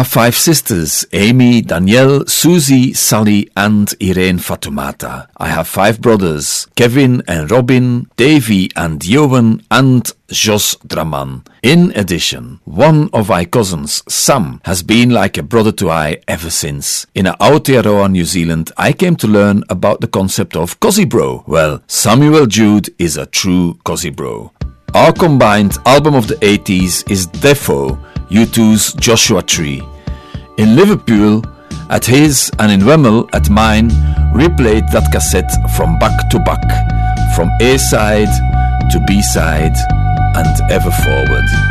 Have 0.02 0.08
five 0.08 0.36
sisters 0.36 1.06
Amy, 1.14 1.62
Danielle, 1.62 2.26
Susie, 2.26 2.92
Sally, 2.92 3.52
and 3.56 3.94
Irene 4.02 4.40
Fatumata. 4.40 5.28
I 5.38 5.50
have 5.50 5.68
five 5.68 6.02
brothers 6.02 6.66
Kevin 6.76 7.22
and 7.28 7.52
Robin, 7.52 8.10
Davy 8.18 8.72
and 8.76 9.06
Johan, 9.06 9.62
and 9.70 10.12
Jos 10.28 10.74
Draman. 10.78 11.46
In 11.62 11.92
addition, 11.96 12.62
one 12.66 13.12
of 13.14 13.30
my 13.30 13.46
cousins, 13.46 14.02
Sam, 14.08 14.60
has 14.66 14.82
been 14.82 15.12
like 15.12 15.38
a 15.38 15.44
brother 15.44 15.72
to 15.74 15.92
I 15.92 16.18
ever 16.28 16.50
since. 16.50 17.06
In 17.14 17.26
Aotearoa, 17.26 18.12
New 18.12 18.26
Zealand, 18.26 18.72
I 18.78 18.94
came 18.94 19.16
to 19.18 19.28
learn 19.28 19.64
about 19.70 20.02
the 20.02 20.08
concept 20.08 20.56
of 20.56 20.80
Cosy 20.80 21.06
Bro. 21.06 21.44
Well, 21.46 21.84
Samuel 21.86 22.48
Jude 22.48 22.90
is 22.98 23.18
a 23.18 23.28
true 23.28 23.78
Cosy 23.84 24.10
Bro. 24.10 24.52
Our 24.96 25.14
combined 25.14 25.78
album 25.86 26.16
of 26.16 26.28
the 26.28 26.36
80s 26.36 27.10
is 27.10 27.28
Defo, 27.28 27.98
U2's 28.32 28.94
Joshua 28.94 29.44
Tree. 29.44 29.84
In 30.58 30.76
Liverpool, 30.76 31.44
at 31.90 32.06
his, 32.06 32.50
and 32.60 32.72
in 32.72 32.80
Wemmel, 32.80 33.28
at 33.34 33.50
mine, 33.50 33.90
replayed 34.34 34.90
that 34.92 35.12
cassette 35.12 35.52
from 35.76 36.00
back 36.00 36.30
to 36.30 36.40
back, 36.40 36.64
from 37.36 37.50
A 37.60 37.78
side 37.78 38.32
to 38.92 39.04
B 39.06 39.22
side, 39.22 39.76
and 40.38 40.72
ever 40.72 40.92
forward. 40.92 41.71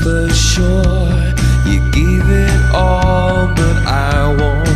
The 0.00 0.32
shore. 0.32 1.10
You 1.70 1.80
give 1.90 2.28
it 2.28 2.74
all, 2.74 3.48
but 3.54 3.76
I 3.86 4.34
want 4.38 4.69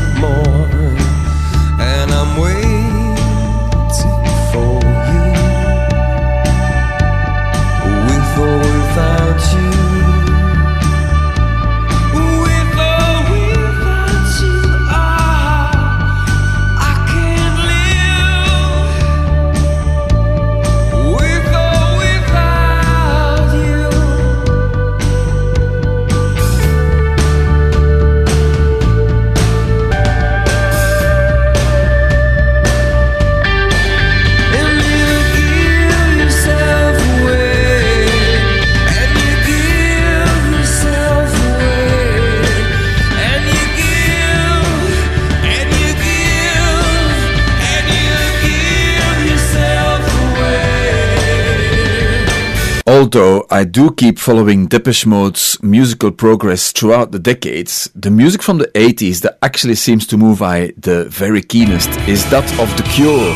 Although 52.94 53.44
I 53.50 53.64
do 53.64 53.90
keep 53.90 54.20
following 54.20 54.68
Depeche 54.68 55.04
Mode's 55.04 55.60
musical 55.60 56.12
progress 56.12 56.70
throughout 56.70 57.10
the 57.10 57.18
decades, 57.18 57.90
the 57.92 58.08
music 58.08 58.40
from 58.40 58.58
the 58.58 58.68
80s 58.68 59.20
that 59.22 59.36
actually 59.42 59.74
seems 59.74 60.06
to 60.06 60.16
move 60.16 60.40
I 60.40 60.74
the 60.78 61.06
very 61.06 61.42
keenest 61.42 61.90
is 62.06 62.24
that 62.30 62.48
of 62.60 62.70
The 62.76 62.84
Cure, 62.84 63.34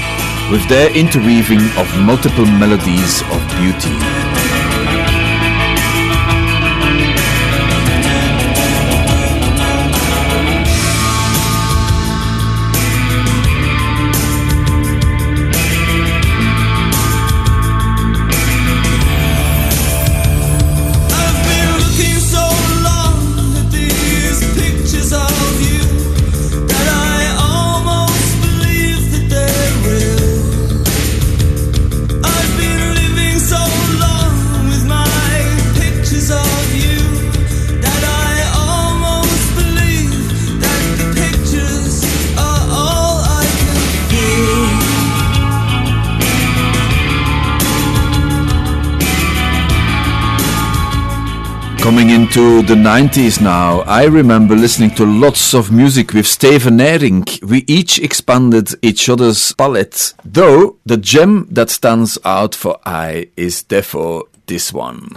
with 0.52 0.64
their 0.68 0.96
interweaving 0.96 1.64
of 1.76 1.92
multiple 1.98 2.46
melodies 2.46 3.22
of 3.22 3.40
beauty. 3.58 4.47
The 52.68 52.74
90s 52.74 53.40
now, 53.40 53.80
I 53.86 54.04
remember 54.04 54.54
listening 54.54 54.90
to 54.96 55.06
lots 55.06 55.54
of 55.54 55.72
music 55.72 56.12
with 56.12 56.26
Steven 56.26 56.76
Nering. 56.76 57.24
We 57.42 57.64
each 57.66 57.98
expanded 57.98 58.74
each 58.82 59.08
other's 59.08 59.54
palette, 59.54 60.12
though 60.22 60.76
the 60.84 60.98
gem 60.98 61.48
that 61.50 61.70
stands 61.70 62.18
out 62.26 62.54
for 62.54 62.78
I 62.84 63.30
is 63.38 63.62
therefore 63.62 64.24
this 64.44 64.70
one. 64.70 65.16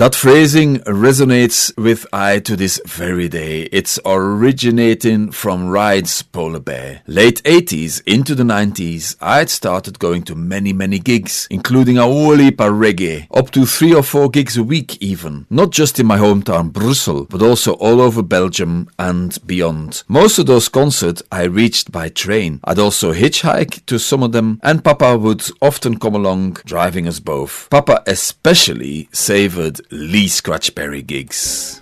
That 0.00 0.14
phrasing 0.14 0.78
resonates 0.86 1.76
with 1.76 2.06
I 2.10 2.38
to 2.38 2.56
this 2.56 2.80
very 2.86 3.28
day. 3.28 3.64
It's 3.64 3.98
originating 4.06 5.30
from 5.30 5.68
Ride's 5.68 6.22
Polar 6.22 6.58
Bear. 6.58 7.02
Late 7.06 7.42
80s 7.42 8.00
into 8.06 8.34
the 8.34 8.42
90s, 8.42 9.16
I'd 9.20 9.50
started 9.50 9.98
going 9.98 10.22
to 10.22 10.34
many, 10.34 10.72
many 10.72 11.00
gigs, 11.00 11.46
including 11.50 11.98
a 11.98 12.04
whole 12.04 12.38
heap 12.38 12.62
of 12.62 12.72
reggae, 12.72 13.26
up 13.30 13.50
to 13.50 13.66
three 13.66 13.92
or 13.94 14.02
four 14.02 14.30
gigs 14.30 14.56
a 14.56 14.64
week 14.64 14.96
even. 15.02 15.44
Not 15.50 15.68
just 15.68 16.00
in 16.00 16.06
my 16.06 16.16
hometown 16.16 16.72
Brussels, 16.72 17.26
but 17.28 17.42
also 17.42 17.74
all 17.74 18.00
over 18.00 18.22
Belgium 18.22 18.88
and 18.98 19.36
beyond. 19.46 20.02
Most 20.08 20.38
of 20.38 20.46
those 20.46 20.70
concerts 20.70 21.22
I 21.30 21.42
reached 21.42 21.92
by 21.92 22.08
train. 22.08 22.60
I'd 22.64 22.78
also 22.78 23.12
hitchhike 23.12 23.84
to 23.84 23.98
some 23.98 24.22
of 24.22 24.32
them, 24.32 24.60
and 24.62 24.82
Papa 24.82 25.18
would 25.18 25.44
often 25.60 25.98
come 25.98 26.14
along 26.14 26.52
driving 26.64 27.06
us 27.06 27.20
both. 27.20 27.68
Papa 27.68 28.02
especially 28.06 29.10
savored 29.12 29.82
Lee 29.92 30.28
Scratch 30.28 30.72
Perry 30.76 31.02
gigs. 31.02 31.80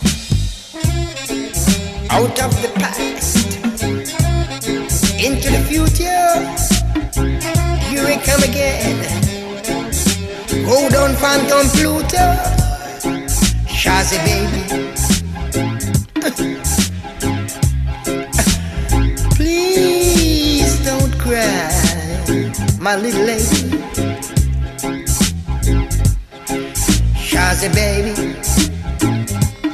Out 2.08 2.42
of 2.42 2.62
the 2.62 2.70
past 2.76 3.58
into 5.22 5.50
the 5.50 5.62
future, 5.68 6.40
here 7.90 8.06
we 8.06 8.16
come 8.24 8.42
again. 8.44 9.04
Hold 10.64 10.94
on, 10.94 11.14
Phantom 11.16 11.68
Pluto, 11.76 12.32
Shazzy 13.68 14.18
baby. 14.24 14.62
Please 19.34 20.78
don't 20.82 21.12
cry, 21.18 22.78
my 22.80 22.96
little 22.96 23.24
lady. 23.24 24.17
Shazzy 27.58 27.74
baby, 27.74 28.14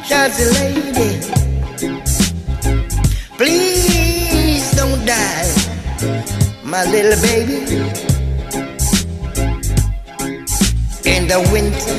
Shazzy 0.08 0.46
lady. 0.56 1.10
Please 3.36 4.72
don't 4.74 5.04
die, 5.04 5.52
my 6.64 6.84
little 6.84 7.20
baby. 7.20 7.58
In 11.04 11.28
the 11.28 11.40
winter, 11.52 11.96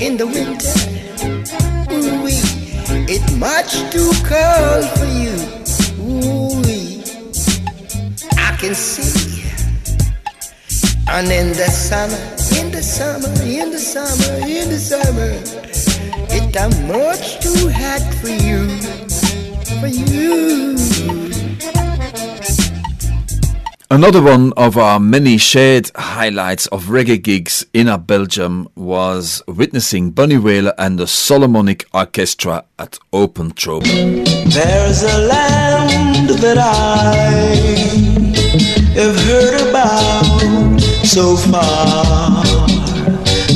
in 0.00 0.16
the 0.16 0.26
winter, 0.28 0.78
ooh 1.92 2.22
wee, 2.22 2.40
it's 3.12 3.32
much 3.34 3.72
too 3.90 4.12
cold 4.22 4.86
for 4.96 5.06
you. 5.10 5.34
Ooh 6.06 6.62
wee, 6.62 7.02
I 8.38 8.56
can 8.60 8.76
see. 8.76 9.42
And 11.08 11.32
in 11.32 11.48
the 11.48 11.68
summer, 11.68 12.41
in 12.58 12.70
the 12.70 12.82
summer, 12.82 13.32
in 13.42 13.70
the 13.70 13.78
summer, 13.78 14.46
in 14.46 14.68
the 14.68 14.78
summer, 14.78 15.32
it's 16.30 16.56
a 16.56 16.68
much 16.86 17.40
too 17.40 17.68
hot 17.70 18.02
for 18.20 18.28
you, 18.28 18.68
for 19.80 19.86
you. 19.88 20.76
Another 23.90 24.22
one 24.22 24.54
of 24.56 24.78
our 24.78 24.98
many 24.98 25.36
shared 25.36 25.90
highlights 25.94 26.66
of 26.68 26.86
reggae 26.86 27.22
gigs 27.22 27.66
in 27.74 27.88
our 27.88 27.98
Belgium 27.98 28.66
was 28.74 29.42
witnessing 29.46 30.12
Bunny 30.12 30.38
Wailer 30.38 30.72
and 30.78 30.98
the 30.98 31.06
Solomonic 31.06 31.84
Orchestra 31.92 32.64
at 32.78 32.98
Open 33.12 33.50
Trope. 33.50 33.84
There's 33.84 35.02
a 35.02 35.18
land 35.28 36.30
that 36.40 36.56
I 36.56 37.92
have 38.94 39.16
heard 39.24 39.68
about 39.68 40.41
so 41.04 41.36
far 41.36 42.42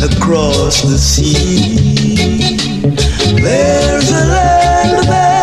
across 0.03 0.83
the 0.83 0.99
sea. 0.99 2.57
There's 3.41 4.11
a 4.11 4.27
land 4.27 5.09
that 5.09 5.36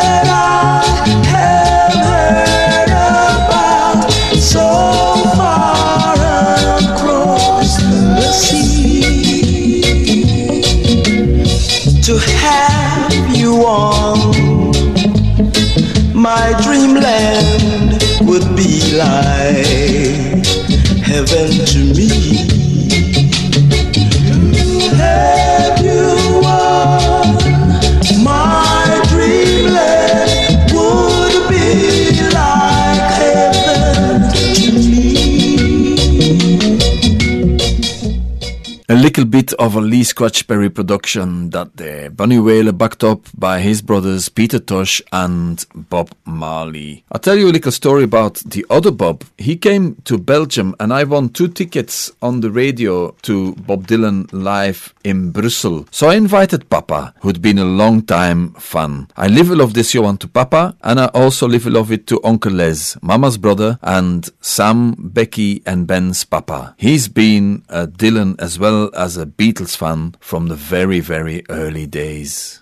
little 39.13 39.29
bit 39.29 39.53
of 39.53 39.75
a 39.75 39.79
Lee 39.79 40.03
Scratch 40.03 40.47
Perry 40.47 40.71
production 40.71 41.51
that 41.51 41.77
the 41.77 42.11
Bunny 42.15 42.39
Wailer 42.39 42.71
backed 42.71 43.03
up 43.03 43.27
by 43.37 43.59
his 43.59 43.79
brothers 43.79 44.27
Peter 44.27 44.57
Tosh 44.57 45.03
and 45.11 45.63
Bob 45.75 46.09
Marley. 46.25 47.03
I'll 47.11 47.19
tell 47.19 47.37
you 47.37 47.47
a 47.47 47.53
little 47.53 47.71
story 47.71 48.03
about 48.03 48.37
the 48.37 48.65
other 48.71 48.89
Bob. 48.89 49.23
He 49.37 49.55
came 49.55 49.97
to 50.05 50.17
Belgium 50.17 50.73
and 50.79 50.91
I 50.91 51.03
won 51.03 51.29
two 51.29 51.47
tickets 51.47 52.11
on 52.23 52.41
the 52.41 52.49
radio 52.49 53.11
to 53.21 53.53
Bob 53.53 53.85
Dylan 53.85 54.27
live 54.31 54.92
in 55.03 55.31
Brussels. 55.31 55.87
So 55.91 56.09
I 56.09 56.15
invited 56.15 56.69
Papa, 56.69 57.13
who'd 57.21 57.41
been 57.41 57.59
a 57.59 57.65
long 57.65 58.01
time 58.03 58.53
fan. 58.53 59.07
I 59.17 59.27
live 59.27 59.49
a 59.49 59.55
love 59.55 59.73
this 59.73 59.91
show 59.91 60.13
to 60.15 60.27
Papa 60.27 60.75
and 60.81 60.99
I 60.99 61.05
also 61.07 61.47
live 61.47 61.65
a 61.65 61.69
love 61.69 61.91
it 61.91 62.07
to 62.07 62.19
Uncle 62.23 62.51
Les, 62.51 62.97
Mama's 63.01 63.37
brother, 63.37 63.79
and 63.81 64.29
Sam, 64.41 64.95
Becky 64.97 65.61
and 65.65 65.87
Ben's 65.87 66.23
Papa. 66.25 66.75
He's 66.77 67.07
been 67.07 67.63
a 67.69 67.87
Dylan 67.87 68.39
as 68.39 68.59
well 68.59 68.91
as 68.95 69.17
a 69.17 69.25
Beatles 69.25 69.75
fan 69.75 70.15
from 70.19 70.47
the 70.47 70.55
very, 70.55 70.99
very 70.99 71.43
early 71.49 71.85
days. 71.85 72.61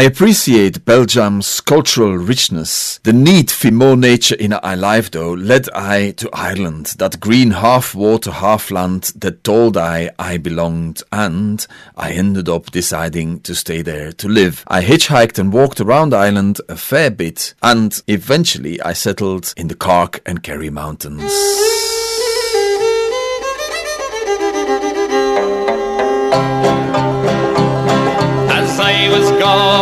I 0.00 0.04
appreciate 0.04 0.86
Belgium's 0.86 1.60
cultural 1.60 2.16
richness. 2.16 3.00
The 3.02 3.12
need 3.12 3.50
for 3.50 3.70
more 3.70 3.98
nature 3.98 4.34
in 4.34 4.54
our 4.54 4.74
life, 4.74 5.10
though, 5.10 5.34
led 5.34 5.68
I 5.74 6.12
to 6.12 6.30
Ireland, 6.32 6.94
that 6.96 7.20
green 7.20 7.50
half 7.50 7.94
water, 7.94 8.30
half 8.30 8.70
land 8.70 9.12
that 9.16 9.44
told 9.44 9.76
I 9.76 10.10
I 10.18 10.38
belonged, 10.38 11.02
and 11.12 11.66
I 11.98 12.12
ended 12.12 12.48
up 12.48 12.70
deciding 12.70 13.40
to 13.40 13.54
stay 13.54 13.82
there 13.82 14.10
to 14.12 14.26
live. 14.26 14.64
I 14.68 14.82
hitchhiked 14.82 15.38
and 15.38 15.52
walked 15.52 15.82
around 15.82 16.14
Ireland 16.14 16.62
a 16.66 16.76
fair 16.76 17.10
bit, 17.10 17.52
and 17.62 18.02
eventually 18.06 18.80
I 18.80 18.94
settled 18.94 19.52
in 19.54 19.68
the 19.68 19.74
Cork 19.74 20.22
and 20.24 20.42
Kerry 20.42 20.70
Mountains. 20.70 21.30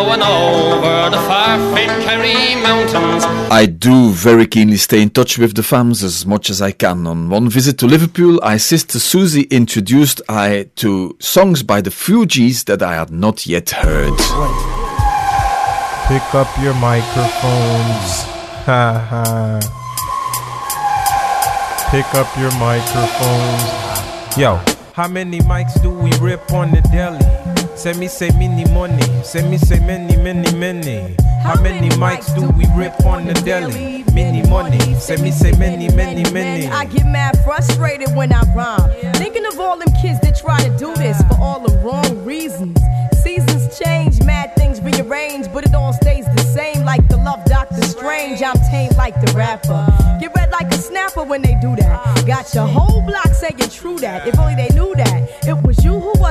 Going 0.08 0.22
over 0.22 1.10
the 1.10 1.22
far-famed 1.28 2.02
Kerry 2.02 2.54
Mountains, 2.62 3.24
I 3.50 3.66
do 3.66 4.10
very 4.10 4.46
keenly 4.46 4.78
stay 4.78 5.02
in 5.02 5.10
touch 5.10 5.36
with 5.36 5.54
the 5.54 5.60
fams 5.60 6.02
as 6.02 6.24
much 6.24 6.48
as 6.48 6.62
I 6.62 6.70
can. 6.70 7.06
On 7.06 7.28
one 7.28 7.50
visit 7.50 7.76
to 7.80 7.86
Liverpool, 7.86 8.40
I 8.42 8.56
sister 8.56 8.98
Susie 8.98 9.42
introduced 9.50 10.22
I 10.26 10.70
to 10.76 11.14
songs 11.20 11.62
by 11.62 11.82
the 11.82 11.90
Fugees 11.90 12.64
that 12.64 12.80
I 12.82 12.94
had 12.94 13.10
not 13.10 13.46
yet 13.46 13.68
heard. 13.70 14.16
Pick 16.08 16.34
up 16.34 16.48
your 16.62 16.74
microphones. 16.74 18.24
Ha 18.64 19.06
ha. 19.10 19.60
Pick 21.90 22.14
up 22.14 22.34
your 22.38 22.52
microphones. 22.58 24.38
Yo, 24.38 24.58
how 24.94 25.08
many 25.08 25.40
mics 25.40 25.80
do 25.82 25.90
we 25.90 26.10
rip 26.18 26.50
on 26.50 26.70
the 26.70 26.80
deli? 26.92 27.37
Send 27.78 28.00
me 28.00 28.08
say 28.08 28.30
many 28.30 28.68
money. 28.72 29.22
Send 29.22 29.52
me 29.52 29.56
say 29.56 29.78
many, 29.78 30.16
many, 30.16 30.52
many. 30.56 31.14
How 31.44 31.62
many 31.62 31.90
mics 31.90 32.34
do 32.34 32.50
we 32.58 32.66
rip 32.74 33.06
on 33.06 33.24
the 33.24 33.34
deli? 33.34 34.02
Many 34.12 34.42
money. 34.50 34.94
Send 34.94 35.22
me 35.22 35.30
say 35.30 35.52
many, 35.52 35.88
many, 35.94 36.28
many. 36.32 36.66
I 36.66 36.86
get 36.86 37.06
mad 37.06 37.38
frustrated 37.44 38.16
when 38.16 38.32
I 38.32 38.42
rhyme. 38.52 39.14
Thinking 39.14 39.46
of 39.46 39.60
all 39.60 39.78
them 39.78 39.92
kids 40.02 40.18
that 40.22 40.36
try 40.36 40.58
to 40.58 40.76
do 40.76 40.92
this 40.96 41.22
for 41.28 41.40
all 41.40 41.60
the 41.60 41.78
wrong 41.78 42.24
reasons. 42.24 42.76
Seasons 43.22 43.78
change, 43.78 44.20
mad 44.24 44.56
things 44.56 44.80
rearrange, 44.80 45.46
but 45.52 45.64
it 45.64 45.72
all 45.72 45.92
stays 45.92 46.24
the 46.24 46.42
same. 46.42 46.84
Like 46.84 47.06
the 47.06 47.16
love 47.18 47.44
Doctor 47.44 47.80
Strange, 47.82 48.42
I'm 48.42 48.56
tame 48.72 48.90
like 48.96 49.14
the 49.24 49.32
rapper. 49.36 49.86
Get 50.20 50.34
red 50.34 50.50
like 50.50 50.66
a 50.74 50.78
snapper 50.78 51.22
when 51.22 51.42
they 51.42 51.56
do 51.62 51.76
that. 51.76 52.26
Got 52.26 52.52
your 52.54 52.66
whole 52.66 53.02
block 53.02 53.28
saying 53.34 53.70
true 53.70 53.98
that. 54.00 54.26
If 54.26 54.36
only 54.36 54.56
they 54.56 54.68
knew 54.74 54.96
that. 54.96 55.27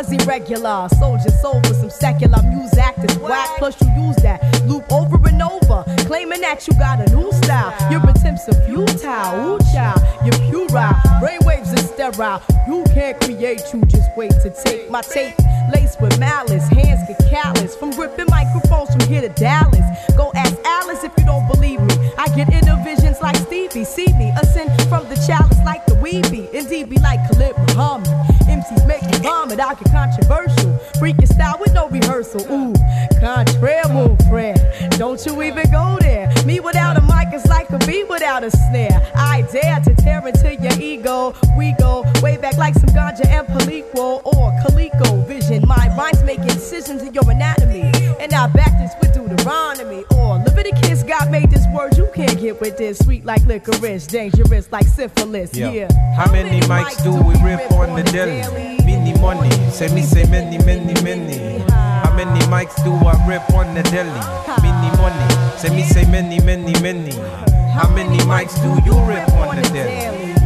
Was 0.08 0.26
irregular. 0.26 0.88
Soldier 0.98 1.32
soul 1.32 1.62
for 1.64 1.74
some 1.74 1.90
secular 1.90 2.42
music 2.44 2.96
that's 2.98 3.18
whack. 3.18 3.50
Plus 3.58 3.80
you 3.82 3.88
use 4.06 4.16
that 4.18 4.42
loop 4.66 4.92
over 4.92 5.18
and 5.28 5.42
over. 5.42 5.84
Claiming 6.06 6.42
that 6.42 6.68
you 6.68 6.74
got 6.74 7.00
a 7.00 7.16
new 7.16 7.32
style. 7.34 7.74
Your 7.92 8.02
attempts 8.10 8.48
are 8.50 8.66
futile. 8.66 9.56
Ooh, 9.56 9.60
child, 9.74 10.02
you're 10.24 10.38
puerile. 10.50 10.94
Brainwaves 11.22 11.74
are 11.74 12.12
sterile. 12.12 12.42
You 12.68 12.84
can't 12.94 13.20
create, 13.22 13.62
you 13.74 13.82
just 13.86 14.10
wait 14.16 14.32
to 14.32 14.50
take 14.64 14.90
my 14.90 15.02
tape. 15.02 15.36
Laced 15.74 16.02
with 16.02 16.18
malice, 16.20 16.68
hands 16.70 17.08
get 17.08 17.20
callous. 17.30 17.76
From 17.76 17.92
gripping 17.92 18.28
microphones 18.30 18.90
from 18.92 19.08
here 19.12 19.22
to 19.22 19.30
Dallas. 19.30 19.86
Go 20.16 20.32
ask 20.36 20.56
Alice 20.66 21.04
if 21.04 21.12
you 21.18 21.26
don't 21.26 21.48
believe 21.48 21.82
me. 21.82 22.12
I 22.18 22.28
get 22.36 22.52
inner 22.54 22.82
visions 22.84 23.22
like 23.22 23.36
Stevie. 23.36 23.84
See 23.84 24.08
me 24.18 24.32
ascend 24.42 24.72
from 24.84 25.08
the 25.10 25.16
chalice 25.28 25.60
like 25.66 25.86
the 25.86 25.94
weeby. 25.94 26.52
Indeed, 26.54 26.90
be 26.90 26.98
like 27.00 27.20
Khalid 27.30 27.58
Muhammad. 27.58 28.27
MCs 28.58 28.88
make 28.88 29.04
me 29.04 29.18
vomit. 29.20 29.60
I 29.60 29.76
get 29.76 29.92
controversial. 29.92 30.72
Freaking 31.00 31.28
style 31.28 31.58
with 31.60 31.74
no 31.74 31.88
rehearsal. 31.90 32.42
Ooh, 32.52 32.74
contraire, 33.20 33.88
mon 33.90 34.18
frère. 34.28 34.58
Don't 34.98 35.24
you 35.26 35.42
even 35.44 35.70
go 35.70 35.98
there. 36.00 36.32
Me 36.46 36.60
without 36.60 36.98
a 36.98 37.02
mic 37.02 37.34
is 37.34 37.46
like 37.48 37.70
a 37.70 37.78
bee 37.80 38.04
without 38.04 38.44
a 38.44 38.52
snare. 38.52 39.00
I 39.16 39.44
dare 39.52 39.80
to 39.82 39.94
tear 39.96 40.28
into 40.28 40.56
your 40.56 40.78
ego. 40.80 41.34
We 41.58 41.74
go 41.80 42.04
way 42.22 42.38
back 42.38 42.58
like 42.58 42.74
some 42.74 42.90
ganja 42.90 43.26
and 43.28 43.48
Palico 43.48 44.26
or 44.26 44.52
Calico 44.64 45.07
rhymes 45.98 46.24
make 46.24 46.40
incisions 46.40 47.02
in 47.02 47.14
your 47.14 47.30
anatomy. 47.30 47.82
And 48.20 48.32
I 48.32 48.48
back 48.48 48.72
this 48.78 48.94
with 49.02 49.14
Deuteronomy 49.14 50.06
or 50.12 50.38
Leviticus. 50.38 51.04
God 51.04 51.32
made 51.32 51.50
this 51.50 51.66
word 51.74 51.98
you 51.98 52.08
can't 52.14 52.40
get 52.40 52.62
with 52.62 52.78
this. 52.78 53.00
Sweet 53.00 53.26
like 53.26 53.44
licorice, 53.46 54.06
dangerous 54.06 54.72
like 54.72 54.86
syphilis. 54.86 55.56
Yeah. 55.56 55.72
Yeah. 55.72 56.16
How 56.16 56.32
many 56.32 56.62
mics 56.62 57.04
do 57.04 57.12
we 57.12 57.34
rip 57.44 57.72
on 57.72 57.96
the 57.96 58.04
deli? 58.04 58.42
Many 58.86 59.20
money. 59.20 59.50
Say 59.72 59.94
me 59.94 60.04
say 60.04 60.26
many, 60.30 60.58
many, 60.64 60.94
many. 61.02 61.60
How 61.72 62.14
many 62.16 62.40
mics 62.46 62.78
do 62.84 62.94
I 62.94 63.14
rip 63.28 63.50
on 63.54 63.74
the 63.74 63.84
deli? 63.84 64.20
Many 64.62 64.96
money. 64.98 65.58
Say 65.58 65.70
me 65.76 65.84
say 65.84 66.06
many, 66.06 66.40
many, 66.40 66.80
many. 66.82 67.16
How 67.74 67.90
many 67.90 68.18
mics 68.20 68.56
do 68.62 68.70
you 68.86 68.96
rip 69.06 69.30
on 69.34 69.56
the 69.56 69.62
deli? 69.70 70.37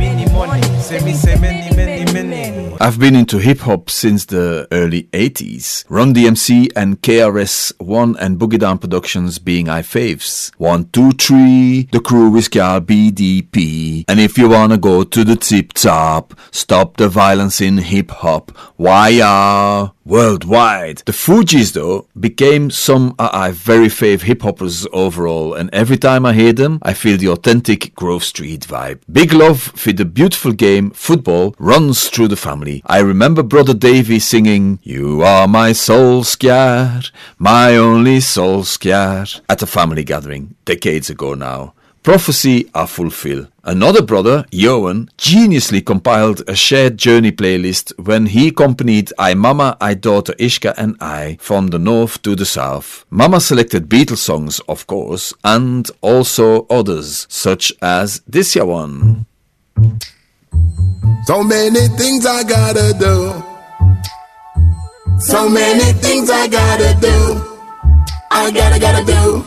I've 2.81 2.99
been 2.99 3.15
into 3.15 3.37
hip 3.37 3.59
hop 3.59 3.89
since 3.89 4.25
the 4.25 4.67
early 4.71 5.03
80s. 5.13 5.85
Run 5.87 6.13
DMC 6.13 6.71
and 6.75 6.99
KRS-One 7.01 8.17
and 8.17 8.39
Boogie 8.39 8.57
Down 8.57 8.79
Productions 8.79 9.37
being 9.37 9.67
my 9.67 9.81
faves. 9.83 10.51
One, 10.57 10.89
two, 10.89 11.11
three, 11.11 11.83
the 11.91 11.99
crew 11.99 12.31
Gal 12.49 12.81
BDP. 12.81 14.05
And 14.07 14.19
if 14.19 14.37
you 14.37 14.49
wanna 14.49 14.77
go 14.77 15.03
to 15.03 15.23
the 15.23 15.35
tip 15.35 15.73
top, 15.73 16.33
stop 16.49 16.97
the 16.97 17.07
violence 17.07 17.61
in 17.61 17.77
hip 17.77 18.09
hop. 18.09 18.51
Why 18.77 19.21
are 19.21 19.93
worldwide? 20.05 21.03
The 21.05 21.11
Fugees 21.11 21.73
though 21.73 22.07
became 22.19 22.69
some 22.71 23.15
of 23.19 23.29
I 23.33 23.51
very 23.51 23.87
fave 23.87 24.21
hip 24.21 24.41
hoppers 24.41 24.87
overall, 24.91 25.53
and 25.53 25.69
every 25.73 25.97
time 25.97 26.25
I 26.25 26.33
hear 26.33 26.53
them, 26.53 26.79
I 26.81 26.93
feel 26.93 27.17
the 27.17 27.29
authentic 27.29 27.95
Grove 27.95 28.23
Street 28.23 28.61
vibe. 28.61 28.99
Big 29.11 29.33
love 29.33 29.61
for 29.61 29.91
the 29.91 30.05
beautiful 30.05 30.51
game 30.51 30.91
football 30.91 31.55
runs 31.57 32.09
through 32.09 32.29
the 32.29 32.35
family. 32.35 32.81
I 32.85 32.99
remember 32.99 33.43
brother 33.43 33.73
Davy 33.73 34.19
singing, 34.19 34.79
You 34.83 35.21
are 35.21 35.47
my 35.47 35.71
soul 35.71 36.23
scare, 36.23 37.01
my 37.37 37.75
only 37.75 38.19
soul 38.19 38.63
scare, 38.63 39.25
at 39.49 39.61
a 39.61 39.67
family 39.67 40.03
gathering 40.03 40.55
decades 40.65 41.09
ago 41.09 41.33
now. 41.33 41.73
Prophecy 42.03 42.67
are 42.73 42.87
fulfilled. 42.87 43.47
Another 43.63 44.01
brother, 44.01 44.43
Johan, 44.51 45.07
geniusly 45.19 45.85
compiled 45.85 46.41
a 46.47 46.55
shared 46.55 46.97
journey 46.97 47.31
playlist 47.31 47.93
when 48.03 48.25
he 48.25 48.47
accompanied 48.47 49.13
I 49.19 49.35
Mama, 49.35 49.77
I 49.79 49.93
Daughter 49.93 50.33
Ishka 50.39 50.73
and 50.77 50.95
I 50.99 51.37
from 51.39 51.67
the 51.67 51.77
north 51.77 52.19
to 52.23 52.35
the 52.35 52.45
south. 52.45 53.05
Mama 53.11 53.39
selected 53.39 53.87
Beatles 53.87 54.17
songs, 54.17 54.59
of 54.61 54.87
course, 54.87 55.31
and 55.43 55.91
also 56.01 56.65
others, 56.71 57.27
such 57.29 57.71
as 57.83 58.21
this 58.27 58.55
ya 58.55 58.65
one. 58.65 59.27
So 61.25 61.43
many 61.43 61.87
things 61.99 62.25
I 62.25 62.41
gotta 62.43 62.95
do. 62.97 63.43
So 65.19 65.47
many 65.47 65.93
things 66.01 66.31
I 66.31 66.47
gotta 66.47 66.99
do. 66.99 67.45
I 68.31 68.49
gotta, 68.49 68.79
gotta 68.79 69.05
do. 69.05 69.45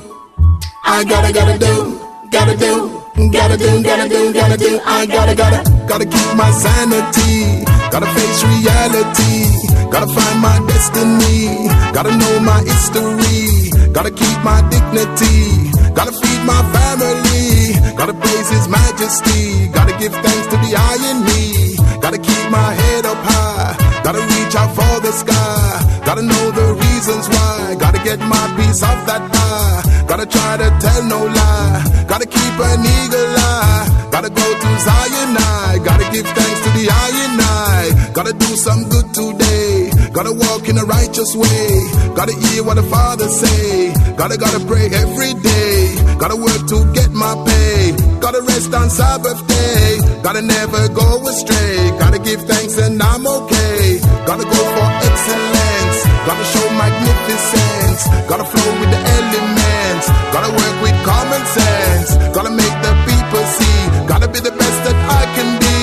I 0.85 1.03
gotta, 1.03 1.33
gotta 1.33 1.59
do. 1.59 2.04
Gotta 2.35 2.57
do. 2.57 2.91
Gotta 3.31 3.57
do, 3.57 3.81
gotta 3.81 4.09
do, 4.09 4.33
gotta 4.33 4.57
do. 4.57 4.81
I 4.85 5.07
gotta, 5.07 5.37
gotta, 5.37 5.87
gotta 5.87 6.05
keep 6.05 6.35
my 6.35 6.51
sanity. 6.51 7.63
Gotta 7.93 8.07
face 8.07 8.43
reality. 8.43 9.89
Gotta 9.89 10.09
find 10.13 10.41
my 10.43 10.59
destiny. 10.67 11.69
Gotta 11.95 12.11
know 12.11 12.41
my 12.41 12.59
history. 12.67 13.71
Gotta 13.93 14.11
keep 14.11 14.39
my 14.43 14.61
dignity. 14.69 15.71
Gotta 15.95 16.11
feed 16.11 16.43
my 16.45 16.61
family. 16.75 17.95
Gotta 17.95 18.15
praise 18.15 18.49
His 18.51 18.67
Majesty. 18.67 19.69
Gotta 19.69 19.97
give 19.97 20.13
thanks 20.13 20.47
to 20.49 20.57
the 20.57 20.75
I 20.75 20.95
in 21.11 21.19
me. 21.23 21.77
Gotta 22.03 22.19
keep 22.19 22.51
my 22.51 22.75
head 22.75 23.07
up 23.07 23.19
high. 23.31 23.94
Gotta 24.05 24.21
reach 24.21 24.55
out 24.55 24.69
for 24.77 25.01
the 25.01 25.13
sky. 25.13 26.03
Gotta 26.05 26.21
know 26.21 26.51
the 26.51 26.75
reasons 26.75 27.27
why. 27.27 27.75
Gotta 27.81 27.99
get 28.05 28.19
my 28.21 28.45
piece 28.55 28.83
of 28.83 28.99
that 29.09 29.23
pie. 29.33 30.05
Gotta 30.07 30.27
try 30.27 30.59
to 30.59 30.69
tell 30.79 31.03
no 31.05 31.25
lie. 31.25 32.05
Gotta 32.07 32.27
keep 32.27 32.55
an 32.69 32.85
eagle 32.85 33.35
eye. 33.39 34.09
Gotta 34.13 34.29
go 34.29 34.45
to 34.45 34.69
Zion 34.85 35.37
I. 35.39 35.81
Gotta 35.83 36.05
give 36.13 36.27
thanks 36.27 36.61
to 36.65 36.71
the 36.77 36.85
I 36.93 37.09
and 37.25 37.41
I. 37.41 38.13
Gotta 38.13 38.35
do 38.35 38.51
some 38.57 38.87
good 38.91 39.09
today. 39.15 39.94
Gotta 40.15 40.31
walk 40.31 40.69
in 40.69 40.79
a 40.79 40.85
righteous 40.85 41.35
way. 41.35 41.67
Gotta 42.15 42.31
hear 42.33 42.63
what 42.63 42.77
the 42.77 42.85
Father 42.85 43.27
say. 43.27 43.93
Gotta 44.15 44.39
gotta 44.39 44.65
pray 44.65 44.87
every 44.87 45.35
day. 45.43 45.91
Gotta 46.23 46.37
work 46.39 46.63
to 46.71 46.87
get 46.95 47.11
my 47.11 47.35
pay. 47.43 47.91
Gotta 48.23 48.41
rest 48.47 48.73
on 48.73 48.91
Sabbath 48.91 49.43
day. 49.49 49.99
Gotta 50.23 50.41
never 50.41 50.87
go 50.95 51.19
astray. 51.27 51.91
Gotta 51.99 52.21
give 52.21 52.47
thanks 52.47 52.79
and 52.79 53.03
I'm 53.03 53.27
okay. 53.27 53.99
Gotta 54.23 54.47
go 54.47 54.61
for 54.79 54.89
excellence. 55.03 55.99
Gotta 56.31 56.47
show 56.47 56.67
magnificence. 56.79 58.07
Gotta 58.31 58.47
flow 58.47 58.71
with 58.79 58.91
the 58.95 59.01
elements. 59.19 60.07
Gotta 60.31 60.51
work 60.55 60.77
with 60.79 60.97
common 61.03 61.43
sense. 61.59 62.09
Gotta 62.31 62.55
make 62.55 62.77
the 62.87 62.95
people 63.11 63.45
see. 63.59 64.07
Gotta 64.07 64.29
be 64.31 64.39
the 64.39 64.55
best 64.55 64.79
that 64.87 64.99
I 65.11 65.23
can 65.35 65.49
be. 65.59 65.75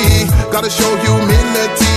Gotta 0.56 0.70
show 0.70 0.88
humility. 1.04 1.91